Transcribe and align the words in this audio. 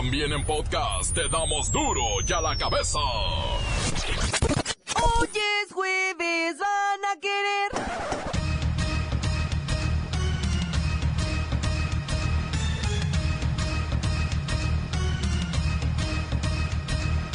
También 0.00 0.32
en 0.32 0.42
podcast 0.46 1.14
te 1.14 1.28
damos 1.28 1.70
duro 1.70 2.00
y 2.26 2.32
a 2.32 2.40
la 2.40 2.56
cabeza. 2.56 2.98
Hoy 4.96 5.28
es 5.28 5.72
jueves, 5.74 6.56
van 6.58 7.04
a 7.04 7.20
querer. 7.20 7.70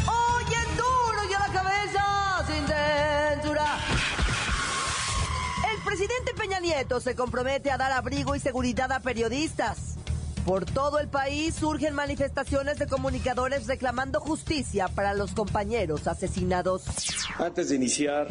Hoy 0.07 0.45
duro 0.75 1.29
y 1.29 1.33
a 1.35 1.39
la 1.39 1.53
cabeza, 1.53 2.45
sin 2.47 2.65
censura. 2.65 3.77
El 5.71 5.83
presidente 5.83 6.33
Peña 6.35 6.59
Nieto 6.59 6.99
se 6.99 7.15
compromete 7.15 7.69
a 7.69 7.77
dar 7.77 7.91
abrigo 7.91 8.35
y 8.35 8.39
seguridad 8.39 8.91
a 8.91 9.01
periodistas. 9.01 9.94
Por 10.45 10.65
todo 10.65 10.99
el 10.99 11.07
país 11.07 11.55
surgen 11.55 11.95
manifestaciones 11.95 12.77
de 12.77 12.85
comunicadores 12.85 13.65
reclamando 13.65 14.19
justicia 14.19 14.87
para 14.87 15.15
los 15.15 15.31
compañeros 15.31 16.05
asesinados. 16.05 16.83
Antes 17.39 17.69
de 17.69 17.75
iniciar 17.75 18.27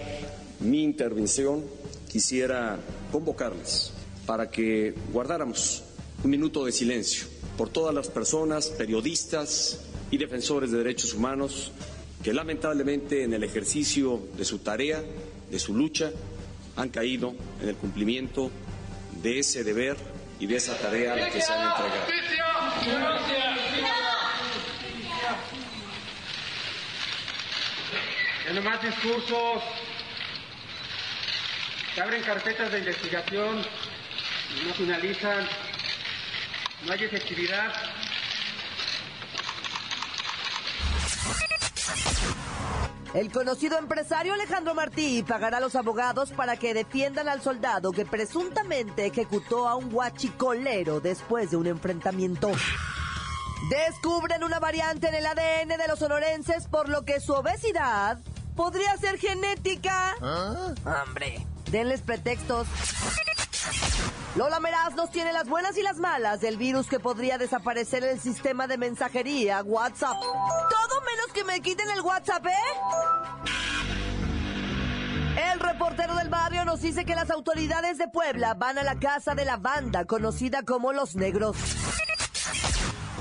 mi 0.60 0.84
intervención, 0.84 1.64
quisiera 2.08 2.78
convocarles 3.10 3.92
para 4.26 4.48
que 4.48 4.94
guardáramos 5.12 5.82
un 6.22 6.30
minuto 6.30 6.64
de 6.64 6.70
silencio 6.70 7.26
por 7.58 7.68
todas 7.68 7.92
las 7.92 8.06
personas, 8.06 8.68
periodistas 8.68 9.80
y 10.12 10.16
defensores 10.16 10.70
de 10.70 10.78
derechos 10.78 11.14
humanos 11.14 11.72
que 12.22 12.32
lamentablemente 12.32 13.24
en 13.24 13.34
el 13.34 13.42
ejercicio 13.42 14.22
de 14.36 14.44
su 14.44 14.60
tarea, 14.60 15.02
de 15.50 15.58
su 15.58 15.74
lucha, 15.74 16.12
han 16.76 16.90
caído 16.90 17.34
en 17.60 17.70
el 17.70 17.74
cumplimiento 17.74 18.52
de 19.20 19.40
ese 19.40 19.64
deber 19.64 19.96
y 20.38 20.46
de 20.46 20.56
esa 20.56 20.76
tarea 20.78 21.12
a 21.14 21.30
que 21.30 21.40
se 21.40 21.52
han 21.52 21.62
entregado. 21.62 22.06
Ya 28.52 28.60
más 28.60 28.82
discursos. 28.82 29.62
Se 31.94 32.02
abren 32.02 32.22
carpetas 32.22 32.72
de 32.72 32.78
investigación 32.78 33.64
y 34.60 34.66
no 34.66 34.74
finalizan. 34.74 35.46
No 36.86 36.92
hay 36.92 37.04
efectividad. 37.04 37.72
El 43.14 43.30
conocido 43.30 43.78
empresario 43.78 44.34
Alejandro 44.34 44.74
Martí 44.74 45.22
pagará 45.22 45.58
a 45.58 45.60
los 45.60 45.76
abogados 45.76 46.32
para 46.32 46.56
que 46.56 46.74
defiendan 46.74 47.28
al 47.28 47.40
soldado 47.40 47.92
que 47.92 48.04
presuntamente 48.04 49.06
ejecutó 49.06 49.68
a 49.68 49.76
un 49.76 49.88
guachicolero 49.90 50.98
después 50.98 51.52
de 51.52 51.56
un 51.56 51.68
enfrentamiento. 51.68 52.50
Descubren 53.70 54.42
una 54.42 54.58
variante 54.58 55.06
en 55.06 55.14
el 55.14 55.26
ADN 55.26 55.68
de 55.68 55.88
los 55.88 56.00
sonorenses 56.00 56.66
por 56.66 56.88
lo 56.88 57.04
que 57.04 57.20
su 57.20 57.32
obesidad 57.34 58.18
podría 58.56 58.96
ser 58.96 59.16
genética. 59.18 60.16
Hombre, 60.84 61.46
denles 61.70 62.02
pretextos. 62.02 62.66
Lola 64.34 64.58
Meraz 64.58 64.96
nos 64.96 65.12
tiene 65.12 65.32
las 65.32 65.48
buenas 65.48 65.78
y 65.78 65.82
las 65.82 65.98
malas 65.98 66.40
del 66.40 66.56
virus 66.56 66.88
que 66.88 66.98
podría 66.98 67.38
desaparecer 67.38 68.02
el 68.02 68.18
sistema 68.18 68.66
de 68.66 68.76
mensajería 68.76 69.62
WhatsApp. 69.62 70.16
Todo 70.20 70.93
que 71.34 71.44
me 71.44 71.60
quiten 71.60 71.90
el 71.90 72.00
WhatsApp, 72.00 72.46
¿eh? 72.46 72.52
El 75.52 75.58
reportero 75.58 76.14
del 76.14 76.28
barrio 76.28 76.64
nos 76.64 76.80
dice 76.80 77.04
que 77.04 77.16
las 77.16 77.28
autoridades 77.30 77.98
de 77.98 78.06
Puebla 78.06 78.54
van 78.54 78.78
a 78.78 78.84
la 78.84 78.94
casa 79.00 79.34
de 79.34 79.44
la 79.44 79.56
banda 79.56 80.04
conocida 80.04 80.62
como 80.62 80.92
Los 80.92 81.16
Negros. 81.16 81.56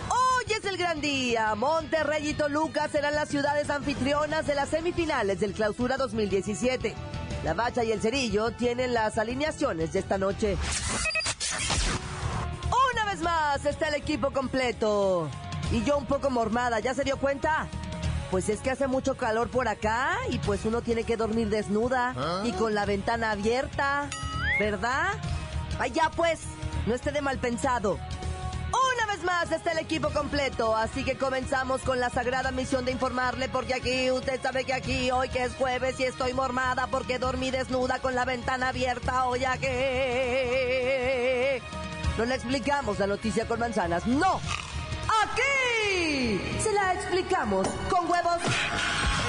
Hoy 0.09 0.53
es 0.55 0.63
el 0.65 0.77
gran 0.77 1.01
día. 1.01 1.55
Monterrey 1.55 2.29
y 2.29 2.33
Toluca 2.35 2.87
serán 2.87 3.15
las 3.15 3.29
ciudades 3.29 3.71
anfitrionas 3.71 4.45
de 4.45 4.53
las 4.53 4.69
semifinales 4.69 5.39
del 5.39 5.53
Clausura 5.53 5.97
2017. 5.97 6.93
La 7.43 7.55
Bacha 7.55 7.83
y 7.83 7.91
el 7.91 7.99
Cerillo 7.99 8.51
tienen 8.51 8.93
las 8.93 9.17
alineaciones 9.17 9.91
de 9.91 9.99
esta 9.99 10.19
noche. 10.19 10.55
Una 12.93 13.05
vez 13.05 13.21
más 13.21 13.65
está 13.65 13.87
el 13.87 13.95
equipo 13.95 14.31
completo. 14.31 15.31
Y 15.71 15.83
yo 15.83 15.97
un 15.97 16.05
poco 16.05 16.29
mormada, 16.29 16.79
¿ya 16.79 16.93
se 16.93 17.03
dio 17.03 17.17
cuenta? 17.17 17.67
Pues 18.33 18.49
es 18.49 18.59
que 18.61 18.71
hace 18.71 18.87
mucho 18.87 19.15
calor 19.15 19.47
por 19.49 19.67
acá 19.67 20.17
y 20.31 20.39
pues 20.39 20.65
uno 20.65 20.81
tiene 20.81 21.03
que 21.03 21.17
dormir 21.17 21.49
desnuda 21.49 22.15
y 22.43 22.51
con 22.53 22.73
la 22.73 22.83
ventana 22.83 23.29
abierta, 23.29 24.09
¿verdad? 24.59 25.09
Ay, 25.77 25.91
ya 25.91 26.09
pues, 26.09 26.39
no 26.87 26.95
esté 26.95 27.11
de 27.11 27.21
mal 27.21 27.37
pensado. 27.37 27.99
Una 28.71 29.05
vez 29.05 29.23
más 29.23 29.51
está 29.51 29.73
el 29.73 29.77
equipo 29.77 30.09
completo, 30.09 30.75
así 30.75 31.03
que 31.03 31.15
comenzamos 31.15 31.81
con 31.81 31.99
la 31.99 32.09
sagrada 32.09 32.49
misión 32.49 32.85
de 32.85 32.91
informarle 32.91 33.49
porque 33.49 33.75
aquí, 33.75 34.09
usted 34.09 34.41
sabe 34.41 34.63
que 34.63 34.73
aquí 34.73 35.11
hoy 35.11 35.29
que 35.29 35.43
es 35.43 35.53
jueves 35.53 35.99
y 35.99 36.05
estoy 36.05 36.33
mormada 36.33 36.87
porque 36.87 37.19
dormí 37.19 37.51
desnuda 37.51 37.99
con 37.99 38.15
la 38.15 38.25
ventana 38.25 38.69
abierta, 38.69 39.27
hoy 39.27 39.43
que... 39.61 40.81
No 42.17 42.25
le 42.25 42.33
explicamos 42.33 42.97
la 42.97 43.05
noticia 43.05 43.47
con 43.47 43.59
manzanas, 43.59 44.07
no. 44.07 44.41
Se 46.59 46.71
la 46.71 46.93
explicamos 46.93 47.67
con 47.89 48.09
huevos. 48.09 48.37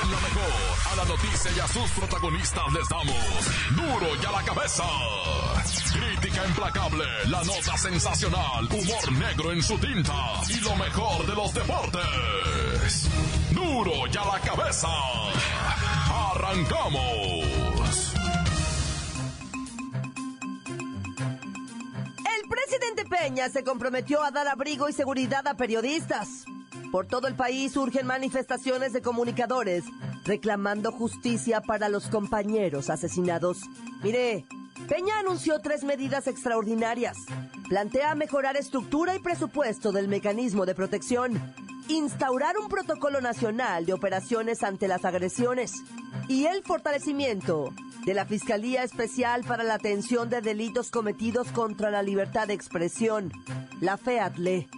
En 0.02 0.10
lo 0.10 0.20
mejor, 0.20 0.52
a 0.92 0.96
la 0.96 1.04
noticia 1.04 1.50
y 1.56 1.60
a 1.60 1.68
sus 1.68 1.90
protagonistas 1.92 2.72
les 2.72 2.88
damos 2.88 3.74
duro 3.76 4.16
y 4.20 4.26
a 4.26 4.30
la 4.30 4.42
cabeza. 4.42 4.84
Crítica 5.92 6.46
implacable, 6.46 7.04
la 7.28 7.42
nota 7.44 7.76
sensacional, 7.76 8.64
humor 8.66 9.12
negro 9.12 9.52
en 9.52 9.62
su 9.62 9.78
tinta 9.78 10.12
y 10.48 10.60
lo 10.60 10.76
mejor 10.76 11.26
de 11.26 11.34
los 11.34 11.54
deportes. 11.54 13.08
Duro 13.50 14.06
y 14.12 14.16
a 14.16 14.24
la 14.24 14.40
cabeza. 14.40 14.88
Arrancamos. 16.32 18.14
El 22.18 22.48
presidente 22.48 23.04
Peña 23.04 23.48
se 23.48 23.64
comprometió 23.64 24.22
a 24.22 24.30
dar 24.30 24.48
abrigo 24.48 24.88
y 24.88 24.92
seguridad 24.92 25.46
a 25.46 25.54
periodistas. 25.56 26.44
Por 26.94 27.08
todo 27.08 27.26
el 27.26 27.34
país 27.34 27.72
surgen 27.72 28.06
manifestaciones 28.06 28.92
de 28.92 29.02
comunicadores 29.02 29.82
reclamando 30.24 30.92
justicia 30.92 31.60
para 31.60 31.88
los 31.88 32.06
compañeros 32.06 32.88
asesinados. 32.88 33.62
Mire, 34.04 34.44
Peña 34.88 35.18
anunció 35.18 35.58
tres 35.58 35.82
medidas 35.82 36.28
extraordinarias. 36.28 37.16
Plantea 37.68 38.14
mejorar 38.14 38.56
estructura 38.56 39.16
y 39.16 39.18
presupuesto 39.18 39.90
del 39.90 40.06
mecanismo 40.06 40.66
de 40.66 40.76
protección, 40.76 41.42
instaurar 41.88 42.58
un 42.58 42.68
protocolo 42.68 43.20
nacional 43.20 43.86
de 43.86 43.92
operaciones 43.92 44.62
ante 44.62 44.86
las 44.86 45.04
agresiones 45.04 45.72
y 46.28 46.46
el 46.46 46.62
fortalecimiento 46.62 47.74
de 48.06 48.14
la 48.14 48.24
Fiscalía 48.24 48.84
Especial 48.84 49.42
para 49.42 49.64
la 49.64 49.74
Atención 49.74 50.30
de 50.30 50.42
Delitos 50.42 50.92
Cometidos 50.92 51.50
contra 51.50 51.90
la 51.90 52.04
Libertad 52.04 52.46
de 52.46 52.54
Expresión, 52.54 53.32
la 53.80 53.96
FEATLE. 53.96 54.68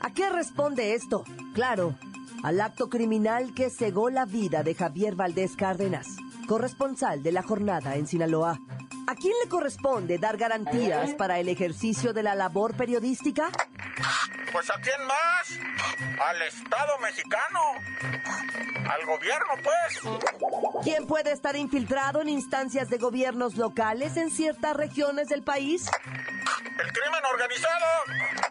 ¿A 0.00 0.10
qué 0.10 0.30
responde 0.30 0.94
esto? 0.94 1.24
Claro, 1.54 1.94
al 2.42 2.60
acto 2.60 2.88
criminal 2.88 3.54
que 3.54 3.70
cegó 3.70 4.10
la 4.10 4.26
vida 4.26 4.62
de 4.62 4.74
Javier 4.74 5.14
Valdés 5.14 5.56
Cárdenas, 5.56 6.06
corresponsal 6.46 7.22
de 7.22 7.32
la 7.32 7.42
jornada 7.42 7.96
en 7.96 8.06
Sinaloa. 8.06 8.60
¿A 9.06 9.14
quién 9.14 9.34
le 9.42 9.48
corresponde 9.48 10.18
dar 10.18 10.36
garantías 10.36 11.14
para 11.14 11.38
el 11.38 11.48
ejercicio 11.48 12.12
de 12.12 12.22
la 12.22 12.34
labor 12.34 12.76
periodística? 12.76 13.50
Pues 14.52 14.70
a 14.70 14.80
quién 14.80 15.06
más? 15.06 15.58
Al 16.20 16.42
Estado 16.42 16.98
mexicano. 17.00 17.60
Al 18.88 19.06
gobierno, 19.06 19.54
pues. 19.62 20.82
¿Quién 20.84 21.06
puede 21.06 21.32
estar 21.32 21.56
infiltrado 21.56 22.20
en 22.20 22.28
instancias 22.28 22.88
de 22.88 22.98
gobiernos 22.98 23.56
locales 23.56 24.16
en 24.16 24.30
ciertas 24.30 24.76
regiones 24.76 25.28
del 25.28 25.42
país? 25.42 25.90
El 26.64 26.92
crimen 26.92 27.24
organizado. 27.32 27.86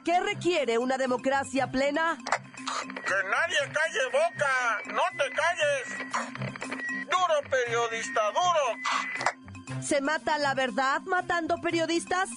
¿Qué 0.04 0.20
requiere 0.20 0.78
una 0.78 0.98
democracia 0.98 1.72
plena? 1.72 2.18
Que 2.18 3.16
nadie 3.30 3.58
calle 3.72 4.06
boca. 4.12 4.82
No 4.94 5.02
te 5.18 5.30
calles. 5.32 5.86
Duro 7.06 7.50
periodista, 7.50 8.22
duro. 8.32 9.82
¿Se 9.82 10.02
mata 10.02 10.38
la 10.38 10.54
verdad 10.54 11.02
matando 11.02 11.58
periodistas? 11.62 12.30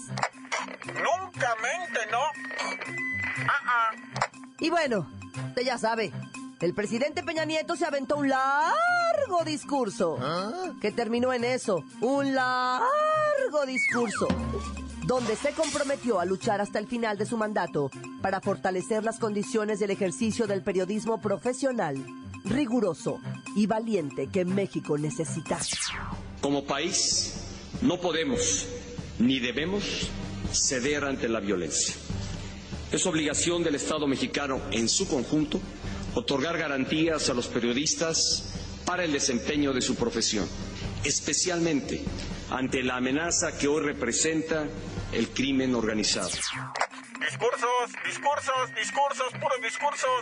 Nunca 0.86 1.56
mente, 1.62 2.00
¿no? 2.10 2.20
Ah, 3.48 3.60
ah. 3.66 3.90
Y 4.58 4.70
bueno, 4.70 5.10
usted 5.48 5.62
ya 5.62 5.78
sabe, 5.78 6.12
el 6.60 6.74
presidente 6.74 7.22
Peña 7.22 7.44
Nieto 7.44 7.76
se 7.76 7.84
aventó 7.84 8.16
un 8.16 8.28
largo 8.28 9.44
discurso 9.44 10.18
que 10.80 10.90
terminó 10.92 11.32
en 11.32 11.44
eso, 11.44 11.84
un 12.00 12.34
largo 12.34 13.66
discurso, 13.66 14.28
donde 15.06 15.36
se 15.36 15.52
comprometió 15.52 16.18
a 16.18 16.24
luchar 16.24 16.60
hasta 16.60 16.80
el 16.80 16.88
final 16.88 17.16
de 17.16 17.26
su 17.26 17.36
mandato 17.36 17.90
para 18.20 18.40
fortalecer 18.40 19.04
las 19.04 19.20
condiciones 19.20 19.78
del 19.78 19.92
ejercicio 19.92 20.48
del 20.48 20.62
periodismo 20.62 21.20
profesional, 21.20 22.04
riguroso 22.44 23.20
y 23.54 23.66
valiente 23.66 24.28
que 24.28 24.44
México 24.44 24.98
necesita. 24.98 25.60
Como 26.40 26.64
país, 26.64 27.34
no 27.82 28.00
podemos 28.00 28.66
ni 29.20 29.38
debemos 29.38 30.08
ceder 30.52 31.04
ante 31.04 31.28
la 31.28 31.38
violencia. 31.40 31.94
Es 32.90 33.06
obligación 33.06 33.62
del 33.62 33.76
Estado 33.76 34.06
mexicano 34.08 34.60
en 34.72 34.88
su 34.88 35.06
conjunto 35.06 35.60
otorgar 36.14 36.58
garantías 36.58 37.30
a 37.30 37.34
los 37.34 37.46
periodistas 37.46 38.54
para 38.84 39.04
el 39.04 39.12
desempeño 39.12 39.72
de 39.72 39.82
su 39.82 39.94
profesión, 39.96 40.48
especialmente 41.04 42.02
ante 42.50 42.82
la 42.82 42.96
amenaza 42.96 43.56
que 43.58 43.68
hoy 43.68 43.82
representa 43.82 44.66
el 45.12 45.28
crimen 45.30 45.74
organizado. 45.74 46.28
Discursos, 46.28 47.92
discursos, 48.04 48.74
discursos, 48.74 49.32
puros 49.32 49.60
discursos. 49.62 50.20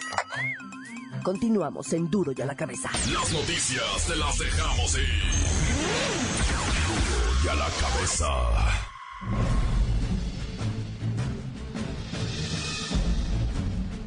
Continuamos 1.23 1.93
en 1.93 2.11
Duro 2.11 2.33
y 2.37 2.43
a 2.43 2.47
la 2.47 2.55
cabeza. 2.55 2.91
Las 3.13 3.33
noticias 3.33 4.07
te 4.07 4.17
las 4.17 4.39
dejamos 4.39 4.99
ir. 4.99 5.23
Duro 6.87 7.33
y 7.45 7.49
a 7.49 7.55
la 7.55 7.69
cabeza. 7.81 8.29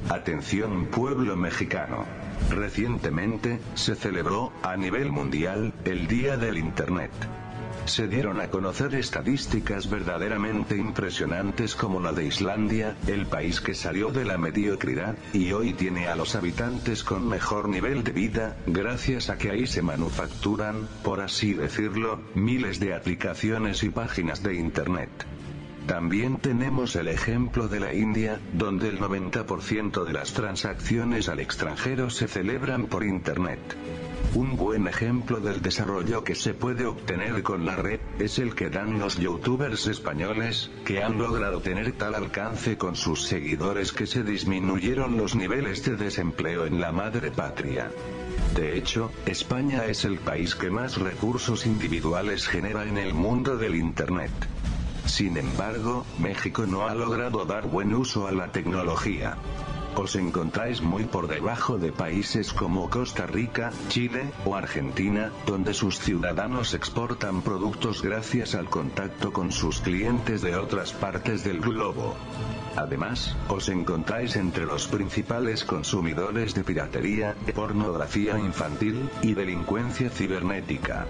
Atención 0.10 0.86
pueblo 0.86 1.36
mexicano. 1.36 2.06
Recientemente, 2.50 3.60
se 3.76 3.96
celebró, 3.96 4.54
a 4.64 4.78
nivel 4.78 5.12
mundial, 5.12 5.74
el 5.84 6.08
Día 6.08 6.38
del 6.38 6.58
Internet. 6.58 7.12
Se 7.88 8.06
dieron 8.08 8.42
a 8.42 8.50
conocer 8.50 8.94
estadísticas 8.96 9.90
verdaderamente 9.90 10.76
impresionantes 10.76 11.74
como 11.74 12.02
la 12.02 12.12
de 12.12 12.26
Islandia, 12.26 12.98
el 13.08 13.26
país 13.28 13.62
que 13.62 13.74
salió 13.74 14.12
de 14.12 14.26
la 14.26 14.38
mediocridad, 14.38 15.16
y 15.32 15.54
hoy 15.54 15.74
tiene 15.74 16.08
a 16.08 16.16
los 16.18 16.36
habitantes 16.36 17.06
con 17.06 17.28
mejor 17.28 17.70
nivel 17.70 18.04
de 18.04 18.12
vida, 18.12 18.58
gracias 18.68 19.30
a 19.30 19.38
que 19.38 19.52
ahí 19.52 19.66
se 19.66 19.82
manufacturan, 19.82 20.88
por 21.02 21.22
así 21.22 21.54
decirlo, 21.54 22.20
miles 22.36 22.82
de 22.82 22.94
aplicaciones 22.94 23.82
y 23.84 23.90
páginas 23.90 24.44
de 24.44 24.56
Internet. 24.56 25.10
También 25.88 26.36
tenemos 26.38 26.98
el 26.98 27.08
ejemplo 27.08 27.70
de 27.70 27.80
la 27.80 27.94
India, 27.94 28.42
donde 28.52 28.90
el 28.90 29.00
90% 29.00 30.04
de 30.04 30.12
las 30.14 30.34
transacciones 30.34 31.30
al 31.30 31.40
extranjero 31.40 32.10
se 32.10 32.28
celebran 32.28 32.88
por 32.88 33.06
Internet. 33.06 33.60
Un 34.34 34.56
buen 34.56 34.88
ejemplo 34.88 35.40
del 35.40 35.62
desarrollo 35.62 36.24
que 36.24 36.36
se 36.36 36.54
puede 36.54 36.86
obtener 36.86 37.42
con 37.44 37.66
la 37.66 37.76
red, 37.76 38.00
es 38.20 38.40
el 38.40 38.56
que 38.56 38.70
dan 38.70 39.00
los 39.00 39.18
youtubers 39.18 39.88
españoles, 39.88 40.70
que 40.86 41.02
han 41.02 41.18
logrado 41.18 41.62
tener 41.62 41.94
tal 41.94 42.16
alcance 42.16 42.78
con 42.78 42.96
sus 42.96 43.24
seguidores 43.24 43.92
que 43.92 44.06
se 44.06 44.24
disminuyeron 44.24 45.18
los 45.18 45.36
niveles 45.36 45.84
de 45.86 45.96
desempleo 45.96 46.66
en 46.66 46.80
la 46.80 46.92
madre 46.92 47.32
patria. 47.32 47.92
De 48.56 48.78
hecho, 48.78 49.12
España 49.26 49.86
es 49.86 50.06
el 50.06 50.20
país 50.20 50.56
que 50.56 50.70
más 50.70 50.98
recursos 50.98 51.66
individuales 51.66 52.48
genera 52.48 52.84
en 52.84 52.98
el 52.98 53.14
mundo 53.14 53.58
del 53.58 53.76
Internet. 53.76 54.32
Sin 55.06 55.38
embargo, 55.38 56.06
México 56.20 56.66
no 56.66 56.88
ha 56.88 56.94
logrado 56.94 57.46
dar 57.46 57.68
buen 57.68 57.94
uso 57.94 58.28
a 58.28 58.32
la 58.32 58.52
tecnología. 58.52 59.38
Os 59.98 60.16
encontráis 60.16 60.80
muy 60.80 61.06
por 61.06 61.28
debajo 61.28 61.80
de 61.80 61.92
países 61.92 62.54
como 62.54 62.88
Costa 62.88 63.26
Rica, 63.26 63.74
Chile 63.90 64.30
o 64.46 64.54
Argentina, 64.54 65.32
donde 65.48 65.74
sus 65.74 65.98
ciudadanos 65.98 66.76
exportan 66.76 67.42
productos 67.42 68.04
gracias 68.04 68.54
al 68.54 68.70
contacto 68.70 69.34
con 69.34 69.52
sus 69.52 69.82
clientes 69.82 70.44
de 70.44 70.56
otras 70.56 70.94
partes 70.94 71.44
del 71.44 71.62
globo. 71.62 72.16
Además, 72.76 73.36
os 73.48 73.70
encontráis 73.70 74.36
entre 74.36 74.68
los 74.68 74.88
principales 74.88 75.64
consumidores 75.64 76.54
de 76.54 76.64
piratería, 76.64 77.36
pornografía 77.56 78.38
infantil 78.38 79.10
y 79.24 79.34
delincuencia 79.34 80.12
cibernética. 80.12 81.08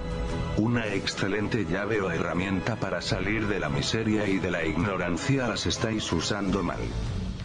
Una 0.56 0.88
excelente 0.88 1.66
llave 1.66 2.00
o 2.00 2.10
herramienta 2.10 2.78
para 2.78 3.02
salir 3.02 3.48
de 3.48 3.60
la 3.60 3.68
miseria 3.68 4.30
y 4.30 4.40
de 4.40 4.50
la 4.50 4.64
ignorancia 4.64 5.46
las 5.46 5.66
estáis 5.66 6.10
usando 6.14 6.64
mal. 6.64 6.80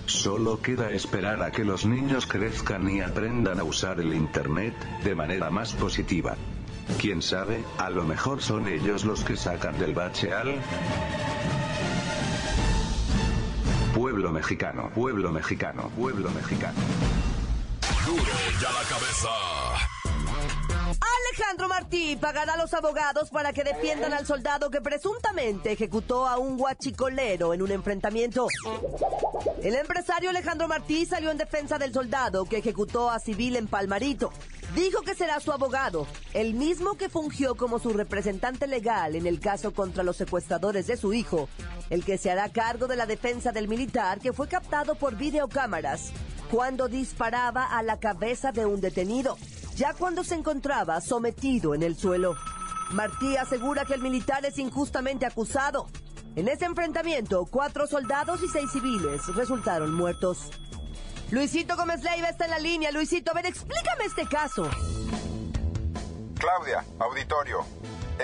Solo 0.07 0.61
queda 0.61 0.91
esperar 0.91 1.43
a 1.43 1.51
que 1.51 1.65
los 1.65 1.87
niños 1.87 2.27
crezcan 2.27 2.89
y 2.91 3.01
aprendan 3.01 3.61
a 3.61 3.65
usar 3.65 4.01
el 4.01 4.15
Internet 4.15 4.75
de 5.05 5.15
manera 5.15 5.51
más 5.51 5.73
positiva. 5.73 6.37
Quién 7.01 7.23
sabe, 7.23 7.65
a 7.79 7.91
lo 7.91 8.05
mejor 8.05 8.43
son 8.43 8.69
ellos 8.69 9.05
los 9.05 9.25
que 9.25 9.37
sacan 9.37 9.79
del 9.79 9.95
bache 9.95 10.33
al 10.33 10.61
pueblo 13.95 14.33
mexicano, 14.33 14.91
pueblo 14.95 15.31
mexicano, 15.31 15.91
pueblo 15.97 16.31
mexicano. 16.31 16.79
Duro 18.07 18.23
y 18.23 18.65
a 18.65 18.73
la 18.73 18.89
cabeza. 18.89 19.29
Alejandro 21.33 21.69
Martí 21.69 22.17
pagará 22.17 22.55
a 22.55 22.57
los 22.57 22.75
abogados 22.75 23.31
para 23.31 23.53
que 23.53 23.65
defiendan 23.65 24.13
al 24.13 24.27
soldado 24.27 24.71
que 24.71 24.81
presuntamente 24.81 25.73
ejecutó 25.73 26.27
a 26.27 26.39
un 26.39 26.59
guachicolero 26.59 27.55
en 27.55 27.63
un 27.63 27.71
enfrentamiento. 27.71 28.49
El 29.63 29.75
empresario 29.75 30.31
Alejandro 30.31 30.69
Martí 30.69 31.07
salió 31.07 31.31
en 31.31 31.39
defensa 31.39 31.79
del 31.79 31.93
soldado 31.93 32.45
que 32.45 32.59
ejecutó 32.59 33.11
a 33.11 33.19
civil 33.19 33.57
en 33.57 33.67
Palmarito. 33.67 34.33
Dijo 34.75 35.03
que 35.03 35.15
será 35.15 35.39
su 35.41 35.53
abogado, 35.53 36.07
el 36.33 36.55
mismo 36.55 36.95
que 36.95 37.09
fungió 37.09 37.55
como 37.57 37.79
su 37.79 37.93
representante 37.93 38.67
legal 38.67 39.15
en 39.15 39.27
el 39.27 39.41
caso 39.41 39.73
contra 39.73 40.03
los 40.03 40.17
secuestradores 40.17 40.87
de 40.87 40.97
su 40.97 41.13
hijo, 41.13 41.49
el 41.91 42.05
que 42.05 42.19
se 42.19 42.31
hará 42.31 42.49
cargo 42.49 42.87
de 42.87 42.97
la 42.97 43.07
defensa 43.07 43.53
del 43.53 43.69
militar 43.69 44.19
que 44.21 44.33
fue 44.33 44.49
captado 44.49 44.95
por 44.95 45.17
videocámaras 45.17 46.13
cuando 46.51 46.89
disparaba 46.89 47.65
a 47.65 47.83
la 47.83 47.99
cabeza 47.99 48.53
de 48.53 48.67
un 48.67 48.81
detenido, 48.81 49.37
ya 49.77 49.95
cuando 49.95 50.25
se 50.25 50.35
encontraba 50.35 51.01
sometido 51.01 51.75
en 51.75 51.83
el 51.83 51.97
suelo. 51.97 52.35
Martí 52.93 53.37
asegura 53.37 53.85
que 53.85 53.95
el 53.95 54.03
militar 54.03 54.45
es 54.45 54.59
injustamente 54.59 55.25
acusado. 55.27 55.87
En 56.35 56.49
ese 56.49 56.65
enfrentamiento, 56.65 57.45
cuatro 57.45 57.87
soldados 57.87 58.43
y 58.43 58.49
seis 58.49 58.71
civiles 58.73 59.27
resultaron 59.35 59.93
muertos. 59.93 60.51
Luisito 61.31 61.77
Gómez 61.77 62.03
Leiva 62.03 62.29
está 62.29 62.47
en 62.47 62.53
la 62.53 62.59
línea. 62.59 62.91
Luisito, 62.91 63.33
a 63.33 63.35
ver, 63.35 63.47
explícame 63.47 64.05
este 64.07 64.27
caso. 64.27 64.69
Claudia, 66.39 66.85
auditorio. 66.99 67.65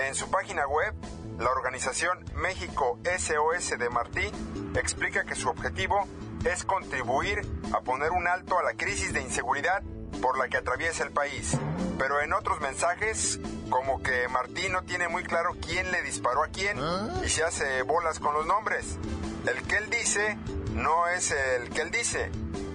En 0.07 0.15
su 0.15 0.29
página 0.31 0.67
web, 0.67 0.93
la 1.37 1.51
organización 1.51 2.25
México 2.35 2.97
SOS 3.03 3.77
de 3.77 3.89
Martí 3.89 4.31
explica 4.75 5.23
que 5.23 5.35
su 5.35 5.47
objetivo 5.47 6.07
es 6.45 6.63
contribuir 6.63 7.41
a 7.73 7.81
poner 7.81 8.09
un 8.11 8.27
alto 8.27 8.57
a 8.57 8.63
la 8.63 8.73
crisis 8.73 9.13
de 9.13 9.21
inseguridad 9.21 9.83
por 10.21 10.37
la 10.37 10.47
que 10.47 10.57
atraviesa 10.57 11.03
el 11.03 11.11
país. 11.11 11.57
Pero 11.97 12.21
en 12.21 12.33
otros 12.33 12.61
mensajes, 12.61 13.39
como 13.69 14.01
que 14.01 14.27
Martí 14.29 14.69
no 14.69 14.83
tiene 14.83 15.09
muy 15.09 15.23
claro 15.23 15.55
quién 15.61 15.91
le 15.91 16.01
disparó 16.01 16.43
a 16.43 16.47
quién 16.47 16.77
y 17.23 17.29
se 17.29 17.43
hace 17.43 17.81
bolas 17.81 18.19
con 18.19 18.33
los 18.33 18.45
nombres. 18.45 18.97
El 19.45 19.61
que 19.63 19.77
él 19.77 19.89
dice 19.89 20.37
no 20.73 21.07
es 21.07 21.31
el 21.31 21.69
que 21.69 21.81
él 21.81 21.91
dice. 21.91 22.31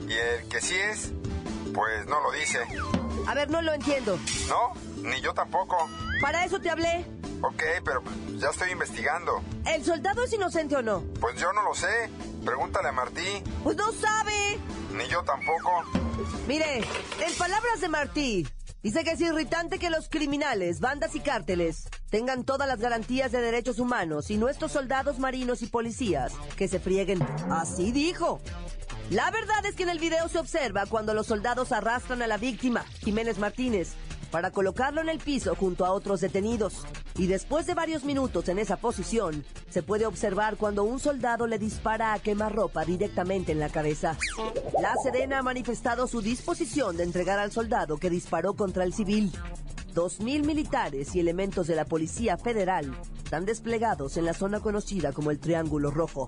Y 0.08 0.12
el 0.12 0.48
que 0.48 0.60
sí 0.60 0.74
es, 0.74 1.12
pues 1.72 2.06
no 2.06 2.20
lo 2.20 2.32
dice. 2.32 2.60
A 3.26 3.34
ver, 3.34 3.50
no 3.50 3.62
lo 3.62 3.72
entiendo. 3.72 4.18
¿No? 4.48 4.72
Ni 5.02 5.20
yo 5.20 5.32
tampoco. 5.32 5.88
Para 6.20 6.44
eso 6.44 6.60
te 6.60 6.70
hablé. 6.70 7.06
Ok, 7.42 7.62
pero 7.84 8.02
ya 8.36 8.50
estoy 8.50 8.70
investigando. 8.70 9.42
¿El 9.66 9.84
soldado 9.84 10.24
es 10.24 10.32
inocente 10.32 10.76
o 10.76 10.82
no? 10.82 11.02
Pues 11.20 11.40
yo 11.40 11.52
no 11.52 11.62
lo 11.62 11.74
sé. 11.74 12.10
Pregúntale 12.44 12.88
a 12.88 12.92
Martí. 12.92 13.42
Pues 13.62 13.76
no 13.76 13.90
sabe. 13.92 14.58
Ni 14.96 15.08
yo 15.08 15.22
tampoco. 15.24 15.84
Mire, 16.46 16.78
en 16.78 17.34
palabras 17.36 17.80
de 17.80 17.88
Martí, 17.88 18.46
dice 18.82 19.02
que 19.02 19.12
es 19.12 19.20
irritante 19.20 19.78
que 19.78 19.90
los 19.90 20.08
criminales, 20.08 20.80
bandas 20.80 21.14
y 21.14 21.20
cárteles 21.20 21.88
tengan 22.10 22.44
todas 22.44 22.68
las 22.68 22.78
garantías 22.78 23.32
de 23.32 23.40
derechos 23.40 23.80
humanos 23.80 24.30
y 24.30 24.36
nuestros 24.36 24.72
soldados 24.72 25.18
marinos 25.18 25.62
y 25.62 25.66
policías 25.66 26.32
que 26.56 26.68
se 26.68 26.78
frieguen. 26.78 27.22
Así 27.50 27.90
dijo. 27.90 28.40
La 29.10 29.30
verdad 29.30 29.66
es 29.66 29.74
que 29.74 29.82
en 29.82 29.90
el 29.90 29.98
video 29.98 30.28
se 30.28 30.38
observa 30.38 30.86
cuando 30.86 31.12
los 31.12 31.26
soldados 31.26 31.72
arrastran 31.72 32.22
a 32.22 32.26
la 32.26 32.38
víctima, 32.38 32.84
Jiménez 33.00 33.38
Martínez, 33.38 33.94
para 34.34 34.50
colocarlo 34.50 35.00
en 35.00 35.08
el 35.08 35.20
piso 35.20 35.54
junto 35.54 35.86
a 35.86 35.92
otros 35.92 36.20
detenidos. 36.20 36.84
Y 37.16 37.28
después 37.28 37.66
de 37.66 37.74
varios 37.74 38.02
minutos 38.02 38.48
en 38.48 38.58
esa 38.58 38.76
posición, 38.76 39.44
se 39.70 39.84
puede 39.84 40.06
observar 40.06 40.56
cuando 40.56 40.82
un 40.82 40.98
soldado 40.98 41.46
le 41.46 41.56
dispara 41.56 42.12
a 42.12 42.18
quemarropa 42.18 42.84
directamente 42.84 43.52
en 43.52 43.60
la 43.60 43.68
cabeza. 43.68 44.18
La 44.82 44.92
Sedena 45.00 45.38
ha 45.38 45.42
manifestado 45.44 46.08
su 46.08 46.20
disposición 46.20 46.96
de 46.96 47.04
entregar 47.04 47.38
al 47.38 47.52
soldado 47.52 47.96
que 47.98 48.10
disparó 48.10 48.54
contra 48.54 48.82
el 48.82 48.92
civil. 48.92 49.30
Dos 49.92 50.18
mil 50.18 50.42
militares 50.42 51.14
y 51.14 51.20
elementos 51.20 51.68
de 51.68 51.76
la 51.76 51.84
Policía 51.84 52.36
Federal 52.36 52.92
están 53.22 53.44
desplegados 53.44 54.16
en 54.16 54.24
la 54.24 54.34
zona 54.34 54.58
conocida 54.58 55.12
como 55.12 55.30
el 55.30 55.38
Triángulo 55.38 55.92
Rojo 55.92 56.26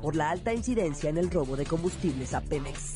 por 0.00 0.16
la 0.16 0.30
alta 0.30 0.54
incidencia 0.54 1.10
en 1.10 1.18
el 1.18 1.30
robo 1.30 1.54
de 1.56 1.66
combustibles 1.66 2.32
a 2.32 2.40
Pemex. 2.40 2.94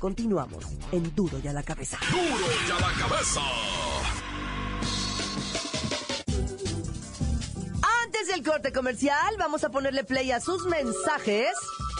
Continuamos 0.00 0.64
en 0.92 1.14
Duro 1.14 1.38
y 1.44 1.48
a 1.48 1.52
la 1.52 1.62
cabeza. 1.62 1.98
Duro 2.10 2.46
y 2.66 2.70
a 2.70 2.80
la 2.80 3.06
cabeza. 3.06 3.42
Del 8.38 8.52
corte 8.52 8.72
comercial, 8.72 9.34
vamos 9.38 9.62
a 9.64 9.68
ponerle 9.68 10.04
play 10.04 10.30
a 10.30 10.40
sus 10.40 10.64
mensajes 10.66 11.48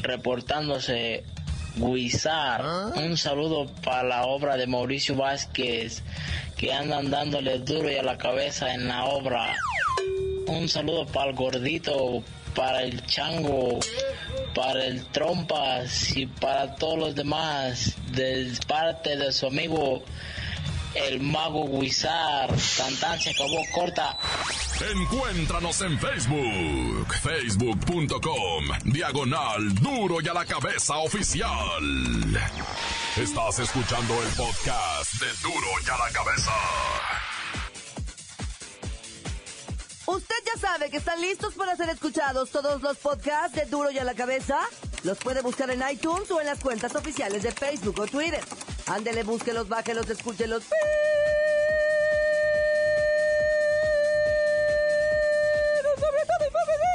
reportándose 0.01 1.24
Guizar. 1.75 2.63
Un 2.95 3.17
saludo 3.17 3.65
para 3.83 4.03
la 4.03 4.25
obra 4.25 4.55
de 4.55 4.67
Mauricio 4.67 5.15
Vázquez, 5.15 6.03
que 6.55 6.71
andan 6.71 7.09
dándole 7.09 7.59
duro 7.59 7.91
y 7.91 7.95
a 7.95 8.03
la 8.03 8.17
cabeza 8.17 8.74
en 8.74 8.88
la 8.88 9.05
obra. 9.05 9.55
Un 10.47 10.69
saludo 10.69 11.05
para 11.07 11.31
el 11.31 11.35
gordito, 11.35 12.24
para 12.55 12.83
el 12.83 13.03
chango, 13.07 13.79
para 14.53 14.85
el 14.85 15.05
trompas 15.07 16.15
y 16.15 16.27
para 16.27 16.75
todos 16.75 17.00
los 17.00 17.15
demás, 17.15 17.95
de 18.12 18.53
parte 18.67 19.17
de 19.17 19.31
su 19.31 19.47
amigo 19.47 20.03
el 20.95 21.21
mago 21.21 21.67
Guizar. 21.79 22.49
Tantan 22.77 23.19
se 23.19 23.31
acabó 23.31 23.61
corta. 23.73 24.17
Encuéntranos 24.91 25.81
en 25.81 25.99
Facebook, 25.99 27.13
facebook.com, 27.21 28.65
diagonal 28.85 29.75
duro 29.75 30.17
y 30.21 30.27
a 30.27 30.33
la 30.33 30.45
cabeza 30.45 30.97
oficial. 30.97 31.83
Estás 33.17 33.59
escuchando 33.59 34.13
el 34.21 34.29
podcast 34.29 35.13
de 35.13 35.27
duro 35.41 35.67
y 35.85 35.89
a 35.89 35.97
la 35.97 36.11
cabeza. 36.11 36.51
Usted 40.07 40.35
ya 40.45 40.59
sabe 40.59 40.89
que 40.91 40.97
están 40.97 41.19
listos 41.19 41.55
para 41.55 41.75
ser 41.75 41.89
escuchados 41.89 42.51
todos 42.51 42.81
los 42.81 42.97
podcasts 42.97 43.55
de 43.55 43.65
Duro 43.65 43.89
y 43.89 43.97
a 43.97 44.03
la 44.03 44.13
cabeza. 44.13 44.59
Los 45.03 45.17
puede 45.17 45.41
buscar 45.41 45.69
en 45.71 45.83
iTunes 45.89 46.29
o 46.29 46.39
en 46.39 46.45
las 46.45 46.59
cuentas 46.59 46.95
oficiales 46.95 47.41
de 47.41 47.51
Facebook 47.51 47.99
o 47.99 48.05
Twitter. 48.05 48.43
Ándele, 48.88 49.24
búsquelos, 49.24 49.68
bájelos, 49.68 50.08
escúchelos. 50.10 50.63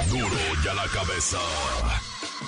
Duro 0.09 0.37
y 0.65 0.69
a 0.69 0.75
la 0.75 0.87
cabeza. 0.89 1.39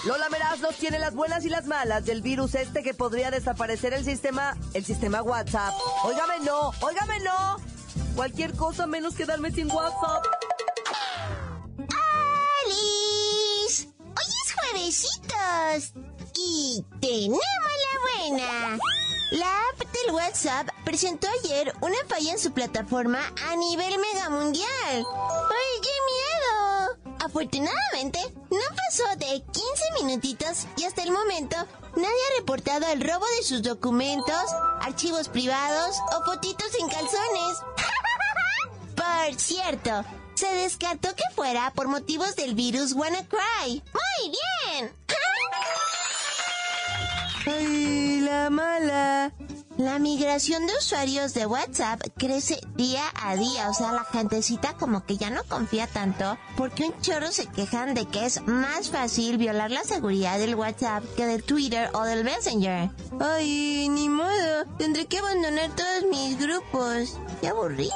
Lola 0.04 0.28
Meraz 0.30 0.60
nos 0.60 0.76
tiene 0.76 0.98
las 0.98 1.14
buenas 1.14 1.44
y 1.44 1.48
las 1.48 1.66
malas 1.66 2.04
del 2.04 2.22
virus 2.22 2.54
este 2.54 2.82
que 2.82 2.94
podría 2.94 3.30
desaparecer 3.30 3.94
el 3.94 4.04
sistema, 4.04 4.56
el 4.74 4.84
sistema 4.84 5.22
WhatsApp. 5.22 5.74
Óigame 6.04 6.40
no, 6.44 6.72
óigame 6.80 7.20
no. 7.20 7.56
Cualquier 8.14 8.54
cosa 8.54 8.86
menos 8.86 9.14
quedarme 9.14 9.50
sin 9.50 9.70
WhatsApp. 9.70 10.24
¡Alice! 12.64 13.88
Hoy 13.98 14.34
es 14.44 14.52
juevesitos 14.54 15.92
y 16.36 16.84
tenemos 17.00 17.38
la 17.38 18.28
buena. 18.28 18.78
La 19.32 19.46
app 19.46 19.78
del 19.78 20.14
WhatsApp 20.14 20.68
presentó 20.84 21.26
ayer 21.42 21.74
una 21.80 21.96
falla 22.06 22.32
en 22.32 22.38
su 22.38 22.52
plataforma 22.52 23.18
a 23.48 23.56
nivel 23.56 23.96
mega 23.98 24.28
mundial. 24.28 24.68
¡Ay, 24.90 25.80
qué 25.80 25.88
miedo! 26.12 27.16
Afortunadamente, 27.18 28.18
no 28.50 28.76
pasó 28.76 29.04
de 29.16 29.40
15 29.40 30.04
minutitos 30.04 30.66
y 30.76 30.84
hasta 30.84 31.02
el 31.02 31.12
momento 31.12 31.56
nadie 31.96 32.08
ha 32.08 32.40
reportado 32.40 32.86
el 32.88 33.00
robo 33.00 33.24
de 33.38 33.42
sus 33.42 33.62
documentos, 33.62 34.44
archivos 34.82 35.30
privados 35.30 35.96
o 36.14 36.24
fotitos 36.26 36.68
en 36.78 36.88
calzones. 36.90 37.58
Por 38.96 39.40
cierto, 39.40 40.04
se 40.34 40.52
descartó 40.56 41.08
que 41.16 41.24
fuera 41.34 41.72
por 41.72 41.88
motivos 41.88 42.36
del 42.36 42.54
virus 42.54 42.92
WannaCry. 42.92 43.82
¡Muy 43.94 44.30
bien! 44.30 44.92
¡Ay, 48.42 48.48
la 48.48 48.50
mala! 48.50 49.32
La 49.76 49.98
migración 50.00 50.66
de 50.66 50.76
usuarios 50.76 51.32
de 51.32 51.46
WhatsApp 51.46 52.00
crece 52.16 52.58
día 52.74 53.04
a 53.14 53.36
día, 53.36 53.70
o 53.70 53.74
sea, 53.74 53.92
la 53.92 54.04
gentecita 54.04 54.74
como 54.74 55.06
que 55.06 55.16
ya 55.16 55.30
no 55.30 55.44
confía 55.44 55.86
tanto 55.86 56.36
porque 56.56 56.84
un 56.84 57.00
chorro 57.00 57.30
se 57.30 57.46
quejan 57.46 57.94
de 57.94 58.04
que 58.06 58.26
es 58.26 58.42
más 58.42 58.90
fácil 58.90 59.38
violar 59.38 59.70
la 59.70 59.84
seguridad 59.84 60.38
del 60.38 60.56
WhatsApp 60.56 61.04
que 61.16 61.26
del 61.26 61.44
Twitter 61.44 61.88
o 61.94 62.02
del 62.02 62.24
Messenger. 62.24 62.90
Ay, 63.20 63.88
ni 63.88 64.08
modo, 64.08 64.66
tendré 64.76 65.06
que 65.06 65.18
abandonar 65.18 65.70
todos 65.76 66.04
mis 66.10 66.36
grupos. 66.38 67.16
Qué 67.40 67.48
aburrido. 67.48 67.92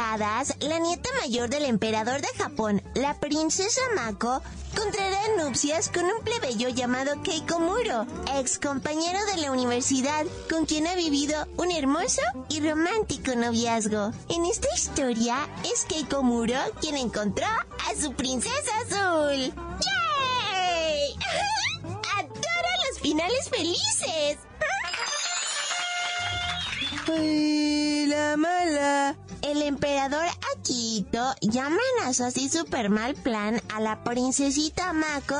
La 0.00 0.78
nieta 0.78 1.10
mayor 1.20 1.50
del 1.50 1.66
emperador 1.66 2.22
de 2.22 2.28
Japón, 2.38 2.82
la 2.94 3.20
princesa 3.20 3.82
Mako, 3.94 4.40
contraerá 4.74 5.20
nupcias 5.36 5.90
con 5.90 6.04
un 6.04 6.24
plebeyo 6.24 6.70
llamado 6.70 7.22
Keiko 7.22 7.60
Muro, 7.60 8.06
ex 8.38 8.58
compañero 8.58 9.18
de 9.34 9.42
la 9.42 9.52
universidad, 9.52 10.24
con 10.48 10.64
quien 10.64 10.86
ha 10.86 10.94
vivido 10.94 11.46
un 11.58 11.70
hermoso 11.70 12.22
y 12.48 12.66
romántico 12.66 13.34
noviazgo. 13.36 14.12
En 14.30 14.46
esta 14.46 14.68
historia 14.74 15.46
es 15.70 15.84
Keiko 15.84 16.22
Muro 16.22 16.56
quien 16.80 16.96
encontró 16.96 17.46
a 17.46 18.00
su 18.00 18.14
princesa 18.14 18.72
azul. 18.86 19.52
¡Yay! 19.84 21.14
¡Adoro 22.16 22.70
los 22.88 23.00
finales 23.02 23.50
felices! 23.50 24.38
¡Ay, 27.06 28.06
la 28.06 28.36
mala! 28.38 29.16
El 29.50 29.62
emperador 29.62 30.24
Akito 30.54 31.34
ya 31.40 31.66
amenazó 31.66 32.26
así 32.26 32.48
super 32.48 32.88
mal 32.88 33.16
plan 33.16 33.60
a 33.74 33.80
la 33.80 34.04
princesita 34.04 34.92
Mako 34.92 35.34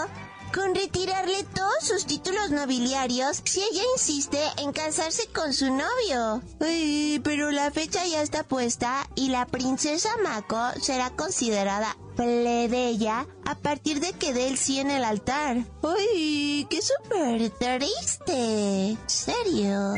con 0.52 0.75
retirarle 0.75 1.45
todos 1.55 1.79
sus 1.81 2.07
títulos 2.07 2.50
nobiliarios 2.50 3.40
si 3.45 3.62
ella 3.62 3.83
insiste 3.95 4.40
en 4.59 4.73
casarse 4.73 5.29
con 5.29 5.55
su 5.55 5.67
novio. 5.67 6.43
Ay, 6.61 7.21
pero 7.23 7.52
la 7.52 7.71
fecha 7.71 8.05
ya 8.05 8.21
está 8.21 8.43
puesta 8.43 9.09
y 9.14 9.29
la 9.29 9.47
princesa 9.47 10.11
Mako 10.25 10.81
será 10.83 11.11
considerada 11.11 11.97
plebeya 12.17 13.29
a 13.45 13.55
partir 13.55 14.00
de 14.00 14.12
que 14.14 14.35
dé 14.35 14.49
el 14.49 14.59
sí 14.59 14.81
en 14.81 14.90
el 14.90 15.05
altar. 15.05 15.64
Ay, 15.85 16.67
qué 16.69 16.81
súper 16.83 17.49
triste. 17.50 18.99
¿Serio? 19.07 19.95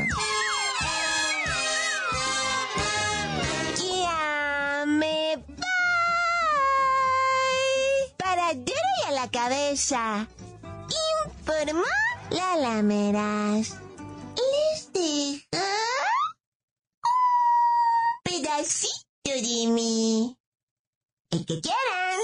Cabeza. 9.33 10.29
Informó 11.27 11.83
la 12.31 12.57
lameras. 12.57 13.77
Les 14.37 14.93
dejo 14.93 15.65
un 17.03 18.23
pedacito 18.23 18.93
de 19.25 19.67
mí. 19.69 20.39
El 21.31 21.47
que 21.47 21.61
quieran. 21.61 22.21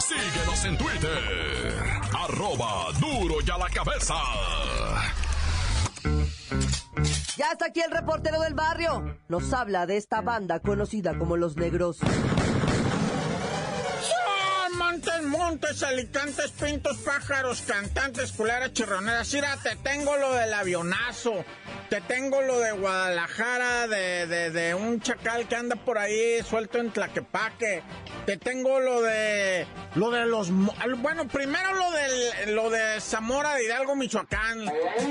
Síguenos 0.00 0.64
en 0.64 0.78
Twitter. 0.78 1.84
Arroba 2.12 2.92
duro 3.00 3.36
y 3.46 3.50
a 3.50 3.58
la 3.58 3.68
cabeza. 3.70 4.14
Ya 7.36 7.52
está 7.52 7.66
aquí 7.66 7.80
el 7.80 7.90
reportero 7.90 8.40
del 8.40 8.54
barrio. 8.54 9.18
Nos 9.28 9.52
habla 9.52 9.86
de 9.86 9.98
esta 9.98 10.20
banda 10.22 10.60
conocida 10.60 11.16
como 11.18 11.36
Los 11.36 11.56
Negros. 11.56 11.98
Montes, 14.96 15.22
montes, 15.24 15.82
alicantes, 15.82 16.52
pintos, 16.52 16.96
pájaros, 17.04 17.60
cantantes, 17.60 18.32
culeras, 18.32 18.72
chirroneras. 18.72 19.30
Mira, 19.34 19.54
te 19.62 19.76
tengo 19.76 20.16
lo 20.16 20.32
del 20.32 20.54
avionazo. 20.54 21.44
Te 21.90 22.00
tengo 22.00 22.40
lo 22.40 22.60
de 22.60 22.72
Guadalajara, 22.72 23.88
de, 23.88 24.26
de, 24.26 24.50
de 24.50 24.74
un 24.74 24.98
chacal 25.00 25.46
que 25.48 25.54
anda 25.54 25.76
por 25.76 25.98
ahí 25.98 26.42
suelto 26.48 26.78
en 26.78 26.92
Tlaquepaque. 26.92 27.82
Te 28.24 28.38
tengo 28.38 28.80
lo 28.80 29.02
de. 29.02 29.66
Lo 29.96 30.10
de 30.10 30.24
los. 30.24 30.50
Bueno, 30.50 31.28
primero 31.28 31.74
lo 31.74 31.90
del, 31.90 32.54
lo 32.54 32.70
de 32.70 32.98
Zamora 32.98 33.54
de 33.54 33.64
Hidalgo, 33.64 33.96
Michoacán. 33.96 34.64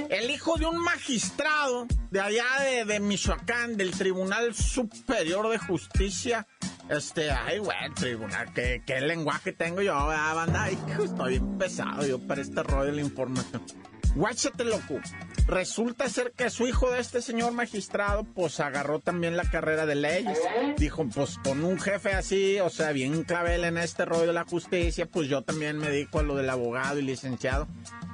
El 0.10 0.32
hijo 0.32 0.58
de 0.58 0.66
un 0.66 0.80
magistrado 0.80 1.86
de 2.10 2.22
allá 2.22 2.46
de, 2.62 2.86
de 2.86 3.00
Michoacán, 3.00 3.78
del 3.78 3.92
Tribunal 3.92 4.56
Superior 4.56 5.48
de 5.50 5.60
Justicia. 5.60 6.48
Este, 6.90 7.32
ay, 7.32 7.58
güey, 7.58 7.78
tribunal, 7.96 8.54
¿qué, 8.54 8.84
qué 8.86 9.02
lenguaje 9.02 9.52
tengo 9.54 9.82
yo, 9.82 10.08
¿verdad, 10.08 10.36
banda? 10.36 10.70
Estoy 11.04 11.40
bien 11.40 11.58
pesado 11.58 12.06
yo 12.06 12.20
para 12.20 12.42
este 12.42 12.62
rollo 12.62 12.86
de 12.86 12.92
la 12.92 13.02
información. 13.02 13.64
Guáchate, 14.14 14.64
loco. 14.64 15.00
Resulta 15.48 16.10
ser 16.10 16.32
que 16.32 16.50
su 16.50 16.68
hijo 16.68 16.90
de 16.90 17.00
este 17.00 17.22
señor 17.22 17.52
magistrado, 17.52 18.24
pues 18.24 18.60
agarró 18.60 19.00
también 19.00 19.38
la 19.38 19.44
carrera 19.44 19.86
de 19.86 19.96
leyes. 19.96 20.40
Dijo, 20.78 21.08
pues 21.14 21.38
con 21.44 21.64
un 21.64 21.80
jefe 21.80 22.14
así, 22.14 22.60
o 22.60 22.70
sea, 22.70 22.92
bien 22.92 23.24
clavel 23.24 23.64
en 23.64 23.78
este 23.78 24.06
rollo 24.06 24.28
de 24.28 24.34
la 24.34 24.46
justicia, 24.46 25.06
pues 25.06 25.30
yo 25.30 25.44
también 25.44 25.78
me 25.78 25.90
dedico 25.90 26.20
a 26.20 26.24
lo 26.24 26.36
del 26.36 26.50
abogado 26.50 27.00
y 27.00 27.04
licenciado. 27.04 27.68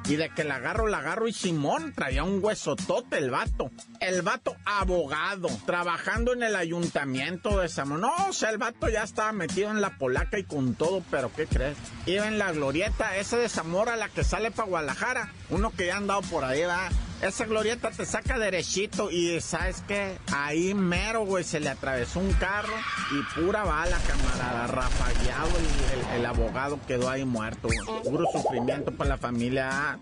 Y 0.09 0.15
de 0.15 0.29
que 0.29 0.43
la 0.43 0.55
agarro, 0.55 0.87
la 0.87 0.97
agarro 0.97 1.27
y 1.27 1.33
Simón 1.33 1.93
traía 1.93 2.23
un 2.23 2.43
huesotote 2.43 3.17
el 3.17 3.29
vato. 3.29 3.69
El 3.99 4.23
vato 4.23 4.55
abogado, 4.65 5.47
trabajando 5.65 6.33
en 6.33 6.43
el 6.43 6.55
ayuntamiento 6.55 7.59
de 7.59 7.69
Zamora. 7.69 8.01
No, 8.01 8.29
o 8.29 8.33
sea, 8.33 8.49
el 8.49 8.57
vato 8.57 8.89
ya 8.89 9.03
estaba 9.03 9.31
metido 9.31 9.69
en 9.69 9.79
la 9.79 9.97
polaca 9.97 10.39
y 10.39 10.43
con 10.43 10.73
todo, 10.73 11.03
pero 11.11 11.31
¿qué 11.33 11.45
crees? 11.45 11.77
Iba 12.07 12.27
en 12.27 12.39
la 12.39 12.51
glorieta 12.51 13.15
esa 13.15 13.37
de 13.37 13.47
Zamora, 13.47 13.95
la 13.95 14.09
que 14.09 14.23
sale 14.23 14.51
para 14.51 14.67
Guadalajara. 14.67 15.31
Uno 15.51 15.71
que 15.71 15.87
ya 15.87 15.95
ha 15.95 15.97
andado 15.97 16.21
por 16.23 16.43
ahí, 16.43 16.63
va. 16.63 16.89
Esa 17.21 17.45
glorieta 17.45 17.91
te 17.91 18.03
saca 18.05 18.39
derechito 18.39 19.11
y 19.11 19.39
¿sabes 19.41 19.83
qué? 19.87 20.17
Ahí 20.33 20.73
mero, 20.73 21.23
güey, 21.23 21.43
se 21.43 21.59
le 21.59 21.69
atravesó 21.69 22.19
un 22.19 22.33
carro 22.33 22.73
y 23.11 23.39
pura 23.39 23.63
bala, 23.63 23.97
camarada. 24.07 24.65
Rafagueado 24.65 25.51
el, 25.59 26.19
el, 26.19 26.25
abogado 26.25 26.79
quedó 26.87 27.09
ahí 27.09 27.23
muerto. 27.23 27.67
Puro 28.03 28.25
sufrimiento 28.31 28.91
para 28.91 29.11
la 29.11 29.17
familia. 29.17 29.99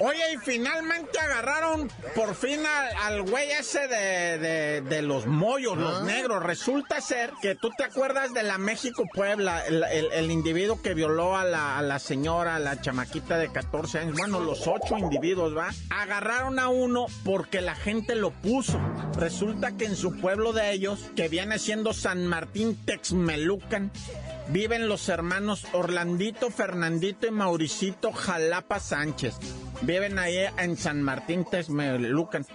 Oye, 0.00 0.32
y 0.32 0.36
finalmente 0.38 1.18
agarraron 1.20 1.88
por 2.16 2.34
fin 2.34 2.60
al, 3.02 3.22
güey 3.22 3.50
ese 3.52 3.86
de, 3.86 5.02
los 5.02 5.26
mollos, 5.26 5.76
los 5.78 6.02
negros. 6.02 6.42
Resulta 6.42 7.00
ser 7.00 7.32
que 7.40 7.54
tú 7.54 7.70
te 7.76 7.84
acuerdas 7.84 8.34
de 8.34 8.42
la 8.42 8.58
México 8.58 9.04
Puebla, 9.12 9.64
el, 9.66 10.30
individuo 10.30 10.82
que 10.82 10.94
violó 10.94 11.36
a 11.36 11.44
la, 11.44 11.78
a 11.78 11.82
la, 11.82 11.98
señora, 11.98 12.56
a 12.56 12.58
la 12.58 12.80
chamaquita 12.80 13.38
de 13.38 13.52
14 13.52 14.00
años. 14.00 14.16
Bueno, 14.18 14.40
los 14.40 14.66
ocho 14.66 14.98
individuos, 14.98 15.56
¿va? 15.56 15.70
Agarraron 15.90 16.58
a 16.58 16.68
uno 16.68 17.06
porque 17.24 17.60
la 17.60 17.76
gente 17.76 18.16
lo 18.16 18.30
puso. 18.30 18.80
Resulta 19.16 19.76
que 19.76 19.84
en 19.84 19.96
su 19.96 20.18
pueblo 20.20 20.52
de 20.52 20.72
ellos, 20.72 21.10
que 21.14 21.28
viene 21.28 21.58
siendo 21.58 21.92
San 21.92 22.26
Martín 22.26 22.76
Texmelucan, 22.84 23.92
viven 24.48 24.88
los 24.88 25.08
hermanos 25.08 25.66
Orlandito, 25.72 26.50
Fernandito 26.50 27.26
y 27.26 27.30
Mauricito 27.30 28.12
Jalapa 28.12 28.80
Sánchez. 28.80 29.36
Viven 29.82 30.18
ahí 30.18 30.38
en 30.58 30.76
San 30.76 31.02
Martín 31.02 31.44
Texmelucan 31.44 32.46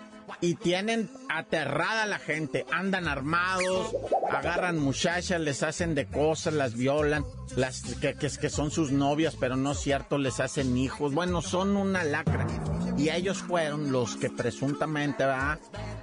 y 0.41 0.55
tienen 0.55 1.10
aterrada 1.29 2.03
a 2.03 2.08
la 2.08 2.19
gente. 2.19 2.65
Andan 2.72 3.08
armados, 3.08 3.96
agarran 4.31 4.77
muchachas, 4.77 5.41
les 5.41 5.63
hacen 5.63 5.96
de 5.96 6.05
cosas, 6.05 6.53
las 6.53 6.75
violan, 6.75 7.25
las 7.55 7.81
que, 7.96 8.15
que, 8.15 8.29
que 8.29 8.50
son 8.50 8.72
sus 8.72 8.91
novias, 8.91 9.36
pero 9.39 9.55
no 9.55 9.72
es 9.72 9.79
cierto, 9.79 10.17
les 10.17 10.39
hacen 10.39 10.77
hijos. 10.77 11.13
Bueno, 11.13 11.41
son 11.41 11.75
una 11.75 12.03
lacra. 12.03 12.48
Y 12.98 13.10
ellos 13.10 13.39
fueron 13.39 13.91
los 13.91 14.17
que 14.17 14.29
presuntamente, 14.29 15.25
¿verdad? 15.25 15.60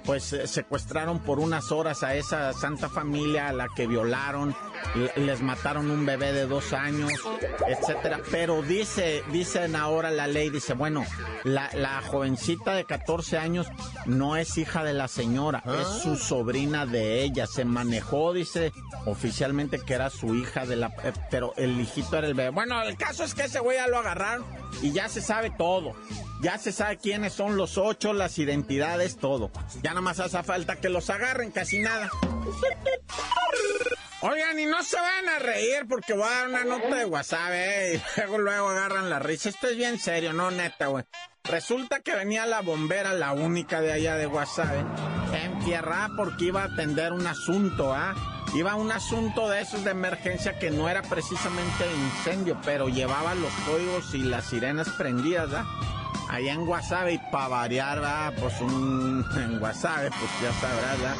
pues 0.07 0.31
eh, 0.31 0.47
secuestraron 0.47 1.19
por 1.19 1.39
unas 1.39 1.71
horas 1.71 2.01
a 2.01 2.15
esa 2.15 2.53
santa 2.53 2.87
familia 2.87 3.49
a 3.49 3.53
la 3.53 3.67
que 3.75 3.85
violaron, 3.85 4.55
les 5.15 5.41
mataron 5.41 5.91
un 5.91 6.05
bebé 6.05 6.33
de 6.33 6.47
dos 6.47 6.73
años, 6.73 7.11
etcétera. 7.67 8.19
Pero 8.31 8.61
dice, 8.61 9.23
dicen 9.31 9.75
ahora 9.75 10.11
la 10.11 10.27
ley, 10.27 10.49
dice, 10.49 10.73
bueno, 10.73 11.05
la, 11.43 11.69
la 11.73 12.01
jovencita 12.01 12.73
de 12.73 12.85
14 12.85 13.37
años 13.37 13.67
no 14.05 14.37
es 14.37 14.57
hija 14.57 14.83
de 14.83 14.93
la 14.93 15.07
señora, 15.07 15.63
es 15.65 15.87
ah. 15.87 15.99
su 16.01 16.15
sobrina 16.15 16.85
de 16.85 17.23
ella. 17.23 17.47
Se 17.47 17.65
manejó, 17.65 18.33
dice 18.33 18.71
oficialmente 19.05 19.79
que 19.79 19.93
era 19.93 20.09
su 20.09 20.35
hija 20.35 20.65
de 20.65 20.75
la, 20.75 20.87
eh, 21.03 21.13
pero 21.29 21.53
el 21.57 21.79
hijito 21.79 22.17
era 22.17 22.27
el 22.27 22.33
bebé. 22.33 22.49
Bueno, 22.49 22.81
el 22.81 22.97
caso 22.97 23.23
es 23.23 23.33
que 23.33 23.43
ese 23.43 23.59
güey 23.59 23.77
ya 23.77 23.87
lo 23.87 23.97
agarraron 23.99 24.45
y 24.81 24.91
ya 24.91 25.09
se 25.09 25.21
sabe 25.21 25.51
todo. 25.51 25.93
Ya 26.41 26.57
se 26.59 26.71
sabe 26.71 26.97
quiénes 26.97 27.33
son 27.33 27.57
los 27.57 27.77
ocho, 27.77 28.13
las 28.13 28.37
identidades, 28.37 29.17
todo. 29.17 29.49
Ya 29.81 29.91
nada 29.91 30.01
más 30.01 30.19
hace 30.19 30.41
falta 30.43 30.75
que 30.75 30.89
los 30.89 31.09
agarren, 31.09 31.51
casi 31.51 31.79
nada. 31.79 32.09
Oigan, 34.21 34.59
y 34.59 34.65
no 34.65 34.81
se 34.81 34.97
van 34.97 35.29
a 35.29 35.39
reír 35.39 35.85
porque 35.87 36.13
voy 36.13 36.23
a 36.23 36.31
dar 36.31 36.47
una 36.49 36.63
nota 36.63 36.95
de 36.95 37.05
WhatsApp, 37.05 37.51
¿eh? 37.51 38.01
Y 38.01 38.17
luego, 38.19 38.39
luego 38.39 38.69
agarran 38.69 39.09
la 39.09 39.19
risa. 39.19 39.49
Esto 39.49 39.67
es 39.67 39.77
bien 39.77 39.99
serio, 39.99 40.33
no 40.33 40.49
neta, 40.49 40.87
güey. 40.87 41.05
Resulta 41.43 41.99
que 41.99 42.15
venía 42.15 42.45
la 42.47 42.61
bombera, 42.61 43.13
la 43.13 43.33
única 43.33 43.79
de 43.79 43.93
allá 43.93 44.15
de 44.15 44.25
WhatsApp, 44.25 44.73
en 45.33 45.59
tierra 45.59 46.09
porque 46.17 46.45
iba 46.45 46.63
a 46.63 46.65
atender 46.65 47.13
un 47.13 47.27
asunto, 47.27 47.93
¿ah? 47.93 48.15
Iba 48.55 48.75
un 48.75 48.91
asunto 48.91 49.49
de 49.49 49.61
esos 49.61 49.83
de 49.83 49.91
emergencia 49.91 50.57
que 50.57 50.71
no 50.71 50.89
era 50.89 51.03
precisamente 51.03 51.85
incendio, 52.17 52.59
pero 52.65 52.89
llevaba 52.89 53.35
los 53.35 53.51
códigos 53.65 54.15
y 54.15 54.23
las 54.23 54.45
sirenas 54.45 54.89
prendidas, 54.89 55.49
¿ah? 55.53 55.65
allá 56.29 56.53
en 56.53 56.65
Guasave 56.65 57.13
y 57.13 57.17
para 57.31 57.47
variar, 57.47 58.33
pues 58.39 58.59
un, 58.61 59.25
en 59.37 59.59
Guasave, 59.59 60.09
pues 60.09 60.31
ya 60.41 60.51
sabrás, 60.59 60.99
¿verdad? 60.99 61.15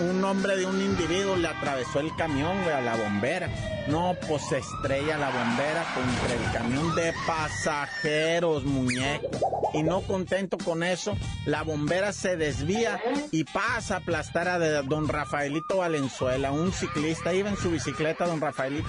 Un, 0.00 0.24
hombre 0.24 0.56
de 0.56 0.66
un 0.66 0.80
individuo 0.80 1.36
le 1.36 1.48
atravesó 1.48 2.00
el 2.00 2.14
camión, 2.16 2.62
güey, 2.62 2.74
a 2.74 2.80
la 2.80 2.96
bombera. 2.96 3.48
No, 3.88 4.16
pues 4.26 4.42
se 4.48 4.58
estrella 4.58 5.18
la 5.18 5.30
bombera 5.30 5.84
contra 5.94 6.34
el 6.34 6.52
camión 6.52 6.94
de 6.94 7.12
pasajeros, 7.26 8.64
muñeco. 8.64 9.28
Y 9.72 9.82
no 9.82 10.00
contento 10.02 10.56
con 10.58 10.82
eso, 10.82 11.16
la 11.46 11.62
bombera 11.62 12.12
se 12.12 12.36
desvía 12.36 13.00
y 13.30 13.44
pasa 13.44 13.94
a 13.94 13.98
aplastar 13.98 14.48
a 14.48 14.82
don 14.82 15.08
Rafaelito 15.08 15.78
Valenzuela, 15.78 16.52
un 16.52 16.72
ciclista. 16.72 17.34
Iba 17.34 17.50
en 17.50 17.56
su 17.56 17.70
bicicleta, 17.70 18.26
don 18.26 18.40
Rafaelito. 18.40 18.88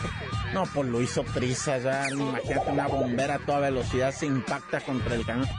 No, 0.53 0.63
pues 0.73 0.87
lo 0.87 1.01
hizo 1.01 1.23
prisa, 1.23 1.77
ya. 1.77 2.09
Imagínate 2.09 2.71
una 2.71 2.87
bombera 2.87 3.35
a 3.35 3.39
toda 3.39 3.59
velocidad 3.59 4.11
se 4.11 4.25
impacta 4.25 4.81
contra 4.81 5.15
el 5.15 5.25
camión. 5.25 5.49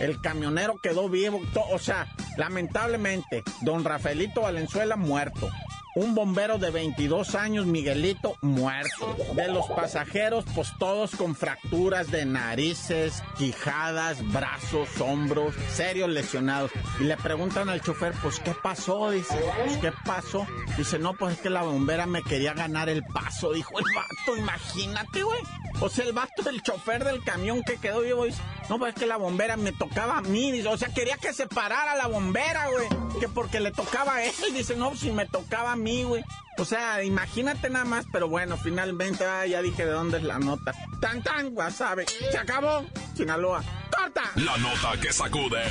El 0.00 0.20
camionero 0.20 0.76
quedó 0.82 1.08
vivo, 1.08 1.40
o 1.70 1.78
sea, 1.78 2.06
lamentablemente, 2.36 3.42
don 3.62 3.84
Rafaelito 3.84 4.42
Valenzuela 4.42 4.96
muerto. 4.96 5.48
Un 5.96 6.16
bombero 6.16 6.58
de 6.58 6.70
22 6.72 7.36
años, 7.36 7.66
Miguelito, 7.66 8.36
muerto. 8.40 9.16
De 9.36 9.46
los 9.46 9.66
pasajeros, 9.68 10.44
pues 10.52 10.72
todos 10.76 11.14
con 11.14 11.36
fracturas 11.36 12.10
de 12.10 12.24
narices, 12.24 13.22
quijadas, 13.38 14.18
brazos, 14.32 14.88
hombros, 15.00 15.54
serios 15.72 16.10
lesionados. 16.10 16.72
Y 16.98 17.04
le 17.04 17.16
preguntan 17.16 17.68
al 17.68 17.80
chofer, 17.80 18.12
pues, 18.20 18.40
¿qué 18.40 18.56
pasó? 18.60 19.10
Dice, 19.10 19.38
pues, 19.64 19.76
¿qué 19.76 19.92
pasó? 20.04 20.48
Dice, 20.76 20.98
no, 20.98 21.14
pues 21.14 21.34
es 21.34 21.40
que 21.40 21.50
la 21.50 21.62
bombera 21.62 22.06
me 22.06 22.24
quería 22.24 22.54
ganar 22.54 22.88
el 22.88 23.04
paso, 23.04 23.52
dijo 23.52 23.78
el 23.78 23.84
vato, 23.94 24.36
imagínate, 24.36 25.22
güey. 25.22 25.40
O 25.80 25.88
sea, 25.88 26.04
el 26.04 26.12
vato 26.12 26.42
del 26.42 26.62
chofer 26.62 27.04
del 27.04 27.22
camión 27.22 27.62
que 27.62 27.76
quedó 27.76 28.00
vivo 28.00 28.24
dice, 28.24 28.40
no, 28.68 28.78
pues 28.78 28.94
es 28.94 29.00
que 29.00 29.06
la 29.06 29.16
bombera 29.16 29.56
me 29.56 29.72
tocaba 29.72 30.18
a 30.18 30.22
mí, 30.22 30.50
dice, 30.50 30.68
o 30.68 30.76
sea, 30.76 30.88
quería 30.88 31.16
que 31.18 31.32
se 31.32 31.46
parara 31.46 31.94
la 31.96 32.06
bombera, 32.06 32.68
güey, 32.68 32.88
que 33.20 33.28
porque 33.28 33.60
le 33.60 33.70
tocaba 33.70 34.14
a 34.14 34.24
él, 34.24 34.32
dice, 34.54 34.76
no, 34.76 34.96
si 34.96 35.10
me 35.10 35.26
tocaba 35.26 35.72
a 35.72 35.76
mí, 35.76 35.83
güey. 35.84 36.24
O 36.58 36.64
sea, 36.64 37.02
imagínate 37.02 37.68
nada 37.68 37.84
más, 37.84 38.06
pero 38.12 38.28
bueno, 38.28 38.56
finalmente 38.56 39.24
ah, 39.24 39.46
ya 39.46 39.60
dije 39.60 39.84
de 39.84 39.92
dónde 39.92 40.18
es 40.18 40.24
la 40.24 40.38
nota. 40.38 40.72
Tan 41.00 41.22
tan, 41.22 41.54
sabe. 41.72 42.06
Se 42.06 42.38
acabó. 42.38 42.84
Sinaloa. 43.16 43.62
¡Corta! 43.96 44.22
La 44.36 44.56
nota 44.58 45.00
que 45.00 45.12
sacude. 45.12 45.62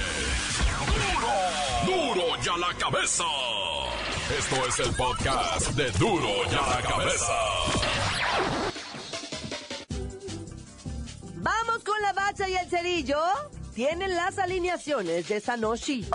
¡Duro! 1.85 2.13
¡Duro 2.15 2.41
ya 2.41 2.57
la 2.57 2.73
cabeza! 2.77 3.23
Esto 4.37 4.67
es 4.67 4.79
el 4.79 4.95
podcast 4.95 5.67
de 5.71 5.91
Duro 5.91 6.29
ya 6.49 6.61
la 6.61 6.81
cabeza. 6.81 7.33
Vamos 11.35 11.83
con 11.83 12.01
la 12.01 12.13
bacha 12.13 12.47
y 12.47 12.55
el 12.55 12.69
cerillo. 12.69 13.19
Tienen 13.73 14.15
las 14.15 14.37
alineaciones 14.37 15.27
de 15.27 15.41
Sanoshi. 15.41 16.05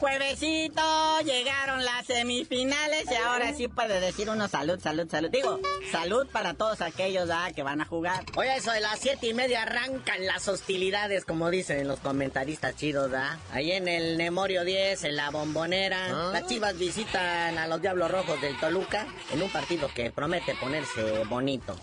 Juevesito, 0.00 1.20
llegaron 1.24 1.84
las 1.84 2.06
semifinales 2.06 3.04
y 3.10 3.14
ahora 3.14 3.52
sí 3.52 3.68
puede 3.68 4.00
decir 4.00 4.30
uno 4.30 4.48
salud, 4.48 4.80
salud, 4.80 5.06
salud. 5.10 5.28
Digo, 5.30 5.60
salud 5.92 6.26
para 6.32 6.54
todos 6.54 6.80
aquellos 6.80 7.28
ah, 7.30 7.50
que 7.54 7.62
van 7.62 7.82
a 7.82 7.84
jugar. 7.84 8.24
Oye, 8.36 8.56
eso 8.56 8.72
de 8.72 8.80
las 8.80 8.98
siete 8.98 9.28
y 9.28 9.34
media 9.34 9.62
arrancan 9.62 10.26
las 10.26 10.48
hostilidades, 10.48 11.26
como 11.26 11.50
dicen 11.50 11.86
los 11.86 12.00
comentaristas 12.00 12.74
chidos, 12.76 13.12
¿ah? 13.14 13.38
Ahí 13.52 13.72
en 13.72 13.88
el 13.88 14.16
Nemorio 14.16 14.64
10, 14.64 15.04
en 15.04 15.16
la 15.16 15.30
bombonera, 15.30 16.06
ah. 16.10 16.30
las 16.32 16.46
chivas 16.46 16.78
visitan 16.78 17.58
a 17.58 17.66
los 17.68 17.82
Diablos 17.82 18.10
Rojos 18.10 18.40
del 18.40 18.58
Toluca 18.58 19.06
en 19.32 19.42
un 19.42 19.50
partido 19.50 19.90
que 19.94 20.10
promete 20.10 20.54
ponerse 20.54 21.24
bonito. 21.24 21.76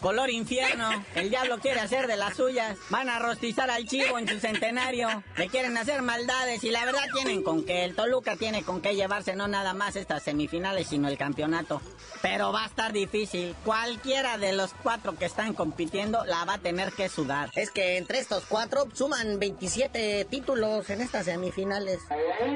Color 0.00 0.30
infierno. 0.30 0.90
El 1.14 1.30
diablo 1.30 1.58
quiere 1.60 1.78
hacer 1.78 2.08
de 2.08 2.16
las 2.16 2.36
suyas. 2.36 2.76
Van 2.90 3.08
a 3.08 3.20
rostizar 3.20 3.70
al 3.70 3.86
chivo 3.86 4.18
en 4.18 4.26
su 4.26 4.40
centenario. 4.40 5.22
Le 5.36 5.48
quieren 5.48 5.76
hacer 5.76 6.02
maldades 6.02 6.64
y 6.64 6.70
la 6.70 6.84
verdad 6.84 7.04
tienen 7.14 7.44
con 7.44 7.64
que 7.64 7.84
el 7.84 7.94
Toluca 7.94 8.34
tiene 8.34 8.64
con 8.64 8.80
qué 8.80 8.96
llevarse 8.96 9.36
no 9.36 9.46
nada 9.46 9.72
más 9.72 9.94
estas 9.94 10.24
semifinales, 10.24 10.88
sino 10.88 11.06
el 11.06 11.16
campeonato. 11.16 11.80
Pero 12.22 12.52
va 12.52 12.64
a 12.64 12.66
estar 12.66 12.92
difícil. 12.92 13.54
Cualquiera 13.64 14.36
de 14.36 14.52
los 14.52 14.74
cuatro 14.82 15.16
que 15.16 15.26
están 15.26 15.54
compitiendo 15.54 16.24
la 16.24 16.44
va 16.44 16.54
a 16.54 16.58
tener 16.58 16.92
que 16.92 17.08
sudar. 17.08 17.50
Es 17.54 17.70
que 17.70 17.98
entre 17.98 18.18
estos 18.18 18.44
cuatro 18.48 18.88
suman 18.92 19.38
27 19.38 20.24
títulos 20.24 20.90
en 20.90 21.00
estas 21.00 21.26
semifinales. 21.26 22.00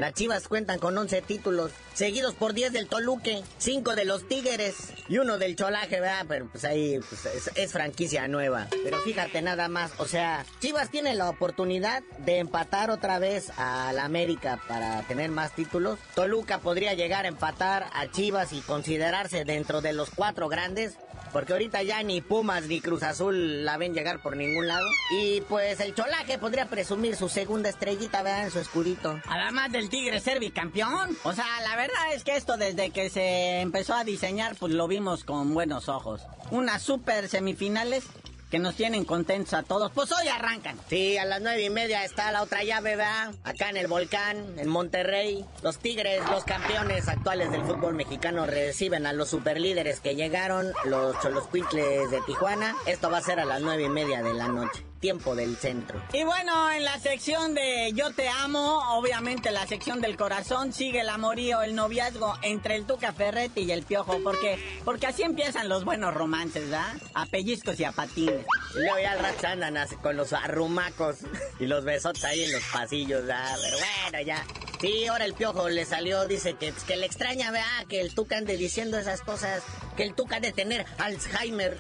Las 0.01 0.13
Chivas 0.15 0.49
cuentan 0.49 0.81
con 0.81 0.99
11 0.99 1.23
títulos, 1.23 1.71
seguidos 1.95 2.35
por 2.35 2.53
10 2.53 2.73
del 2.73 2.89
Toluque, 2.89 3.45
5 3.59 3.95
de 3.95 4.05
los 4.05 4.27
Tigres 4.27 4.93
y 5.09 5.19
uno 5.19 5.39
del 5.39 5.55
Cholaje, 5.55 6.01
¿verdad? 6.01 6.27
Pero 6.29 6.49
pues 6.51 6.65
ahí 6.65 6.96
pues 7.01 7.27
es, 7.57 7.73
franquicia 7.73 8.29
nueva. 8.29 8.69
Pero 8.85 9.01
fíjate 9.01 9.43
nada 9.43 9.69
más, 9.69 9.93
o 9.99 10.07
sea, 10.07 10.45
Chivas 10.61 10.91
tiene 10.91 11.15
la 11.15 11.29
oportunidad 11.29 12.03
de 12.19 12.39
empatar 12.39 12.91
otra 12.91 13.19
vez 13.19 13.51
a 13.57 13.93
la 13.93 14.05
América 14.05 14.61
para 14.69 15.03
tener 15.03 15.31
más 15.31 15.55
títulos. 15.55 15.99
Toluca 16.15 16.59
podría 16.59 16.95
llegar 16.95 17.25
a 17.25 17.29
empatar 17.29 17.87
a 17.93 18.11
Chivas 18.11 18.53
y 18.53 18.61
considerarse 18.61 19.45
dentro 19.45 19.81
de 19.81 19.93
los 19.93 20.11
cuatro 20.11 20.49
grandes. 20.49 20.97
Porque 21.33 21.53
ahorita 21.53 21.83
ya 21.83 22.03
ni 22.03 22.21
Pumas 22.21 22.65
ni 22.65 22.81
Cruz 22.81 23.03
Azul 23.03 23.65
la 23.65 23.77
ven 23.77 23.95
llegar 23.95 24.21
por 24.21 24.37
ningún 24.37 24.67
lado. 24.67 24.87
Y 25.11 25.41
pues 25.43 25.81
el 25.81 25.95
Cholaje 25.95 26.39
podría 26.39 26.67
presumir 26.67 27.17
su 27.17 27.29
segunda 27.29 27.69
estrellita, 27.69 28.23
¿verdad? 28.23 28.45
En 28.45 28.51
su 28.51 28.59
escudito. 28.59 29.21
Además 29.29 29.73
del 29.73 29.89
Tigre 29.89 30.21
ser 30.21 30.41
bicampeón. 30.41 31.17
O 31.25 31.33
sea, 31.33 31.47
la 31.63 31.77
verdad 31.77 32.15
es 32.15 32.25
que 32.25 32.37
esto 32.37 32.57
desde 32.57 32.91
que 32.91 33.11
se 33.11 33.61
empezó 33.61 33.95
a 33.95 34.05
diseñar, 34.05 34.57
pues 34.57 34.73
lo 34.73 34.89
vimos 34.89 35.25
con 35.25 35.55
buenos 35.55 35.89
ojos. 35.89 36.23
Unas 36.51 36.83
super 36.83 37.29
semifinales 37.29 38.05
que 38.51 38.59
nos 38.59 38.75
tienen 38.77 39.05
contentos 39.05 39.55
a 39.55 39.63
todos. 39.63 39.91
Pues 39.93 40.13
hoy 40.13 40.29
arrancan. 40.29 40.79
Sí, 40.89 41.19
a 41.19 41.25
las 41.25 41.41
nueve 41.41 41.63
y 41.63 41.71
media 41.71 42.05
está 42.05 42.31
la 42.31 42.43
otra 42.43 42.63
llave, 42.63 42.97
¿verdad? 42.97 43.35
Acá 43.45 43.71
en 43.71 43.77
el 43.77 43.87
volcán, 43.87 44.59
en 44.59 44.69
Monterrey. 44.69 45.45
Los 45.63 45.79
Tigres, 45.79 46.23
los 46.31 46.45
campeones 46.45 47.09
actuales 47.09 47.51
del 47.51 47.63
fútbol 47.63 47.95
mexicano, 47.95 48.47
reciben 48.47 49.07
a 49.07 49.13
los 49.13 49.29
superlíderes 49.29 50.01
que 50.01 50.15
llegaron, 50.15 50.73
los 50.85 51.19
Choloscuitles 51.21 52.11
de 52.11 52.21
Tijuana. 52.23 52.77
Esto 52.87 53.11
va 53.11 53.19
a 53.19 53.23
ser 53.23 53.41
a 53.41 53.45
las 53.45 53.61
nueve 53.61 53.85
y 53.85 53.89
media 53.89 54.23
de 54.23 54.35
la 54.35 54.49
noche 54.49 54.86
tiempo 55.01 55.35
del 55.35 55.57
centro. 55.57 56.03
Y 56.13 56.25
bueno, 56.25 56.71
en 56.73 56.85
la 56.85 56.99
sección 56.99 57.55
de 57.55 57.93
Yo 57.95 58.13
te 58.13 58.29
amo, 58.29 58.97
obviamente 58.97 59.51
la 59.51 59.67
sección 59.67 60.01
del 60.01 60.17
corazón, 60.17 60.73
sigue 60.73 61.01
el 61.01 61.09
amorío, 61.09 61.63
el 61.63 61.75
noviazgo 61.75 62.35
entre 62.43 62.77
el 62.77 62.87
Tuca 62.87 63.13
Ferretti 63.13 63.63
y 63.63 63.73
el 63.73 63.83
Piojo, 63.83 64.19
porque, 64.23 64.59
porque 64.85 65.07
así 65.07 65.23
empiezan 65.23 65.69
los 65.69 65.85
buenos 65.85 66.15
romances, 66.15 66.65
¿verdad? 66.65 66.95
A 67.15 67.27
pellizcos 67.27 67.79
y 67.81 67.85
a 67.85 67.93
patines. 67.93 68.47
Y 68.75 68.79
luego 68.79 68.99
ya 69.01 69.13
al 69.13 69.19
rato 69.21 69.47
andan 69.47 69.77
así 69.77 69.97
con 69.97 70.17
los 70.17 70.33
arrumacos 70.33 71.19
y 71.61 71.67
los 71.67 71.85
besotes 71.85 72.25
ahí 72.25 72.45
en 72.45 72.53
los 72.53 72.65
pasillos, 72.73 73.23
¿verdad? 73.23 73.57
Pero 73.63 73.77
bueno, 73.79 74.27
ya. 74.27 74.45
Sí, 74.81 75.07
ahora 75.07 75.25
el 75.25 75.33
Piojo 75.33 75.69
le 75.71 75.87
salió, 75.87 76.27
dice 76.27 76.55
que, 76.55 76.73
que 76.87 76.97
le 76.97 77.07
extraña, 77.07 77.51
¿verdad? 77.51 77.87
Que 77.89 78.01
el 78.01 78.15
Tuca 78.15 78.37
ande 78.37 78.57
diciendo 78.59 78.99
esas 78.99 79.23
cosas, 79.23 79.63
que 79.97 80.03
el 80.03 80.15
Tuca 80.15 80.39
de 80.39 80.53
tener 80.53 80.85
Alzheimer, 80.99 81.79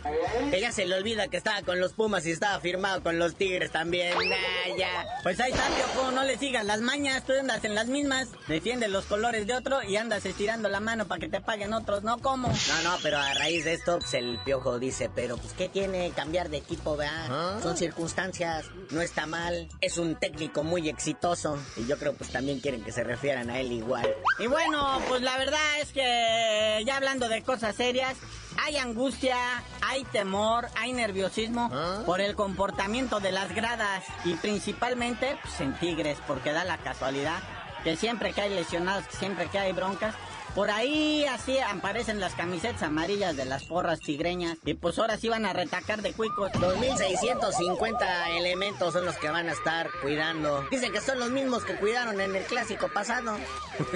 que 0.50 0.60
ya 0.60 0.72
se 0.72 0.86
le 0.86 0.94
olvida 0.94 1.28
que 1.28 1.36
estaba 1.36 1.60
con 1.62 1.78
los 1.78 1.92
Pumas 1.92 2.24
y 2.26 2.30
estaba 2.30 2.58
firmado 2.60 3.02
con 3.06 3.20
los 3.20 3.36
Tigres 3.36 3.70
también. 3.70 4.18
Nah, 4.18 4.76
ya. 4.76 5.06
Pues 5.22 5.38
ahí 5.38 5.52
está, 5.52 5.62
Piojo, 5.68 6.10
no 6.10 6.24
le 6.24 6.36
sigas 6.38 6.66
las 6.66 6.80
mañas, 6.80 7.22
tú 7.24 7.34
andas 7.38 7.64
en 7.64 7.76
las 7.76 7.86
mismas, 7.86 8.30
defiende 8.48 8.88
los 8.88 9.04
colores 9.04 9.46
de 9.46 9.54
otro 9.54 9.80
y 9.84 9.94
andas 9.94 10.26
estirando 10.26 10.68
la 10.68 10.80
mano 10.80 11.06
para 11.06 11.20
que 11.20 11.28
te 11.28 11.40
paguen 11.40 11.72
otros, 11.72 12.02
¿no? 12.02 12.18
¿Cómo? 12.18 12.48
No, 12.48 12.82
no, 12.82 12.98
pero 13.04 13.18
a 13.18 13.32
raíz 13.34 13.64
de 13.64 13.74
esto, 13.74 14.00
pues 14.00 14.12
el 14.14 14.40
Piojo 14.44 14.80
dice, 14.80 15.08
pero 15.14 15.36
pues 15.36 15.52
¿qué 15.52 15.68
tiene 15.68 16.10
cambiar 16.16 16.50
de 16.50 16.56
equipo, 16.56 16.96
¿verdad? 16.96 17.62
Son 17.62 17.76
circunstancias, 17.76 18.64
no 18.90 19.00
está 19.00 19.26
mal, 19.26 19.68
es 19.80 19.98
un 19.98 20.16
técnico 20.16 20.64
muy 20.64 20.88
exitoso 20.88 21.62
y 21.76 21.86
yo 21.86 21.98
creo 21.98 22.12
pues 22.14 22.30
también 22.30 22.58
quieren 22.58 22.82
que 22.82 22.90
se 22.90 23.04
refieran 23.04 23.50
a 23.50 23.60
él 23.60 23.70
igual. 23.70 24.12
Y 24.40 24.48
bueno, 24.48 25.00
pues 25.06 25.22
la 25.22 25.38
verdad 25.38 25.80
es 25.80 25.92
que 25.92 26.82
ya 26.84 26.96
hablando 26.96 27.28
de 27.28 27.42
cosas 27.42 27.76
serias, 27.76 28.16
hay 28.58 28.76
angustia, 28.76 29.36
hay 29.82 30.04
temor, 30.04 30.68
hay 30.76 30.92
nerviosismo 30.92 31.70
por 32.04 32.20
el 32.20 32.34
comportamiento 32.34 33.20
de 33.20 33.32
las 33.32 33.54
gradas 33.54 34.04
y 34.24 34.34
principalmente 34.34 35.38
pues, 35.42 35.60
en 35.60 35.74
Tigres, 35.78 36.18
porque 36.26 36.52
da 36.52 36.64
la 36.64 36.78
casualidad 36.78 37.40
que 37.84 37.96
siempre 37.96 38.32
que 38.32 38.40
hay 38.40 38.54
lesionados, 38.54 39.04
siempre 39.10 39.46
que 39.48 39.58
hay 39.58 39.72
broncas, 39.72 40.14
por 40.56 40.70
ahí 40.70 41.26
así 41.26 41.58
aparecen 41.58 42.18
las 42.18 42.34
camisetas 42.34 42.82
amarillas 42.82 43.36
de 43.36 43.44
las 43.44 43.64
porras 43.64 44.00
tigreñas. 44.00 44.56
Y 44.64 44.72
pues 44.72 44.98
ahora 44.98 45.18
sí 45.18 45.28
van 45.28 45.44
a 45.44 45.52
retacar 45.52 46.00
de 46.00 46.14
cuicos. 46.14 46.50
2.650 46.52 48.38
elementos 48.38 48.94
son 48.94 49.04
los 49.04 49.18
que 49.18 49.28
van 49.28 49.50
a 49.50 49.52
estar 49.52 49.90
cuidando. 50.00 50.66
Dicen 50.70 50.92
que 50.92 51.02
son 51.02 51.18
los 51.18 51.28
mismos 51.30 51.62
que 51.64 51.76
cuidaron 51.76 52.22
en 52.22 52.34
el 52.34 52.42
clásico 52.44 52.88
pasado. 52.88 53.36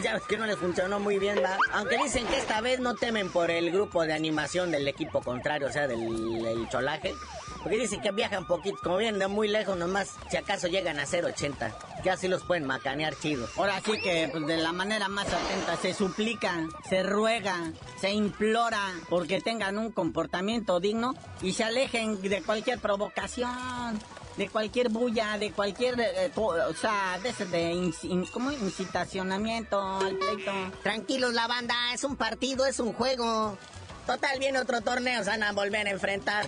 ya 0.02 0.12
ves 0.12 0.24
que 0.24 0.36
no 0.36 0.44
les 0.44 0.58
funcionó 0.58 1.00
muy 1.00 1.18
bien, 1.18 1.42
¿va? 1.42 1.56
Aunque 1.72 1.96
dicen 1.96 2.26
que 2.26 2.36
esta 2.36 2.60
vez 2.60 2.78
no 2.78 2.94
temen 2.94 3.30
por 3.30 3.50
el 3.50 3.70
grupo 3.70 4.04
de 4.04 4.12
animación 4.12 4.70
del 4.70 4.86
equipo 4.86 5.22
contrario, 5.22 5.68
o 5.68 5.72
sea, 5.72 5.88
del 5.88 6.44
el 6.44 6.68
cholaje. 6.68 7.14
Porque 7.62 7.78
dicen 7.78 8.00
que 8.00 8.10
viajan 8.10 8.46
poquito, 8.46 8.78
como 8.82 8.96
vienen 8.96 9.18
de 9.18 9.28
muy 9.28 9.48
lejos 9.48 9.76
nomás, 9.76 10.14
si 10.30 10.36
acaso 10.36 10.66
llegan 10.66 10.98
a 10.98 11.04
0.80. 11.04 11.72
Ya 12.04 12.16
sí 12.16 12.28
los 12.28 12.42
pueden 12.44 12.66
macanear 12.66 13.14
chido. 13.16 13.46
Ahora 13.56 13.80
sí 13.84 14.00
que 14.00 14.28
pues, 14.32 14.46
de 14.46 14.56
la 14.56 14.72
manera 14.72 15.08
más 15.08 15.26
atenta 15.26 15.76
se 15.76 15.92
suplica, 15.92 16.66
se 16.88 17.02
ruega, 17.02 17.72
se 18.00 18.10
implora 18.10 18.80
porque 19.08 19.40
tengan 19.40 19.78
un 19.78 19.92
comportamiento 19.92 20.80
digno 20.80 21.14
y 21.42 21.52
se 21.52 21.64
alejen 21.64 22.20
de 22.22 22.42
cualquier 22.42 22.78
provocación 22.78 24.00
de 24.36 24.48
cualquier 24.48 24.88
bulla, 24.88 25.36
de 25.36 25.52
cualquier, 25.52 26.00
eh, 26.00 26.32
o 26.34 26.74
sea, 26.74 27.18
de 27.22 27.28
ese 27.28 27.44
de 27.44 27.72
incitacionamiento 27.72 29.78
al 29.78 30.16
pleito. 30.16 30.52
Tranquilos 30.82 31.34
la 31.34 31.46
banda, 31.46 31.74
es 31.92 32.04
un 32.04 32.16
partido, 32.16 32.64
es 32.64 32.80
un 32.80 32.94
juego. 32.94 33.58
Total, 34.06 34.38
viene 34.38 34.58
otro 34.58 34.80
torneo, 34.80 35.22
se 35.24 35.30
van 35.30 35.42
a 35.42 35.52
volver 35.52 35.86
a 35.86 35.90
enfrentar. 35.90 36.46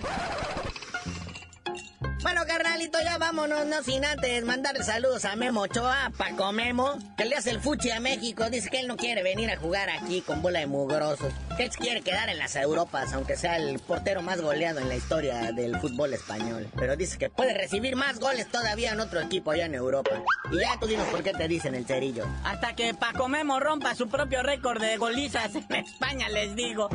Bueno, 2.22 2.42
carnalito, 2.46 2.98
ya 3.02 3.18
vámonos, 3.18 3.66
no 3.66 3.82
sin 3.82 4.04
antes 4.04 4.44
mandarle 4.44 4.84
saludos 4.84 5.24
a 5.24 5.34
Memo 5.34 5.62
Ochoa, 5.62 6.12
Paco 6.16 6.52
Memo, 6.52 6.96
que 7.16 7.24
le 7.24 7.34
hace 7.34 7.50
el 7.50 7.60
fuchi 7.60 7.90
a 7.90 7.98
México. 7.98 8.48
Dice 8.48 8.70
que 8.70 8.78
él 8.78 8.86
no 8.86 8.96
quiere 8.96 9.24
venir 9.24 9.50
a 9.50 9.56
jugar 9.56 9.90
aquí 9.90 10.20
con 10.20 10.40
bola 10.40 10.60
de 10.60 10.66
mugrosos. 10.66 11.32
Que 11.56 11.64
él 11.64 11.70
quiere 11.70 12.02
quedar 12.02 12.28
en 12.28 12.38
las 12.38 12.54
Europas, 12.54 13.12
aunque 13.12 13.36
sea 13.36 13.56
el 13.56 13.80
portero 13.80 14.22
más 14.22 14.40
goleado 14.40 14.78
en 14.78 14.88
la 14.88 14.94
historia 14.94 15.50
del 15.50 15.78
fútbol 15.80 16.14
español. 16.14 16.68
Pero 16.76 16.94
dice 16.94 17.18
que 17.18 17.28
puede 17.28 17.54
recibir 17.54 17.96
más 17.96 18.20
goles 18.20 18.46
todavía 18.48 18.92
en 18.92 19.00
otro 19.00 19.20
equipo 19.20 19.50
allá 19.50 19.66
en 19.66 19.74
Europa. 19.74 20.22
Y 20.52 20.60
ya 20.60 20.78
tú 20.78 20.86
dinos 20.86 21.08
por 21.08 21.24
qué 21.24 21.32
te 21.32 21.48
dicen 21.48 21.74
el 21.74 21.86
cerillo. 21.86 22.24
Hasta 22.44 22.76
que 22.76 22.94
Paco 22.94 23.28
Memo 23.28 23.58
rompa 23.58 23.96
su 23.96 24.08
propio 24.08 24.44
récord 24.44 24.80
de 24.80 24.96
golizas 24.96 25.56
en 25.56 25.74
España, 25.74 26.28
les 26.28 26.54
digo. 26.54 26.88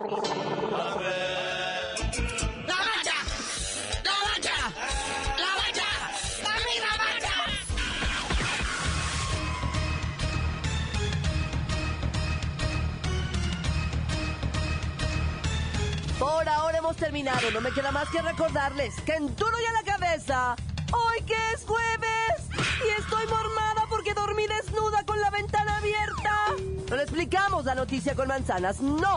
Por 0.00 0.08
ahora 16.48 16.78
hemos 16.78 16.96
terminado. 16.96 17.50
No 17.52 17.60
me 17.60 17.70
queda 17.72 17.92
más 17.92 18.08
que 18.08 18.22
recordarles 18.22 18.98
que 19.02 19.12
en 19.12 19.36
duro 19.36 19.52
y 19.60 19.66
a 19.66 19.72
la 19.72 19.82
cabeza, 19.82 20.56
hoy 20.92 21.22
que 21.26 21.34
es 21.52 21.66
jueves 21.66 22.48
y 22.56 23.02
estoy 23.02 23.26
mormada 23.26 23.84
porque 23.90 24.14
dormí 24.14 24.46
desnuda 24.46 25.04
con 25.04 25.20
la 25.20 25.28
ventana 25.28 25.76
abierta. 25.76 26.54
No 26.88 26.96
le 26.96 27.02
explicamos 27.02 27.66
la 27.66 27.74
noticia 27.74 28.14
con 28.14 28.28
manzanas, 28.28 28.80
no. 28.80 29.16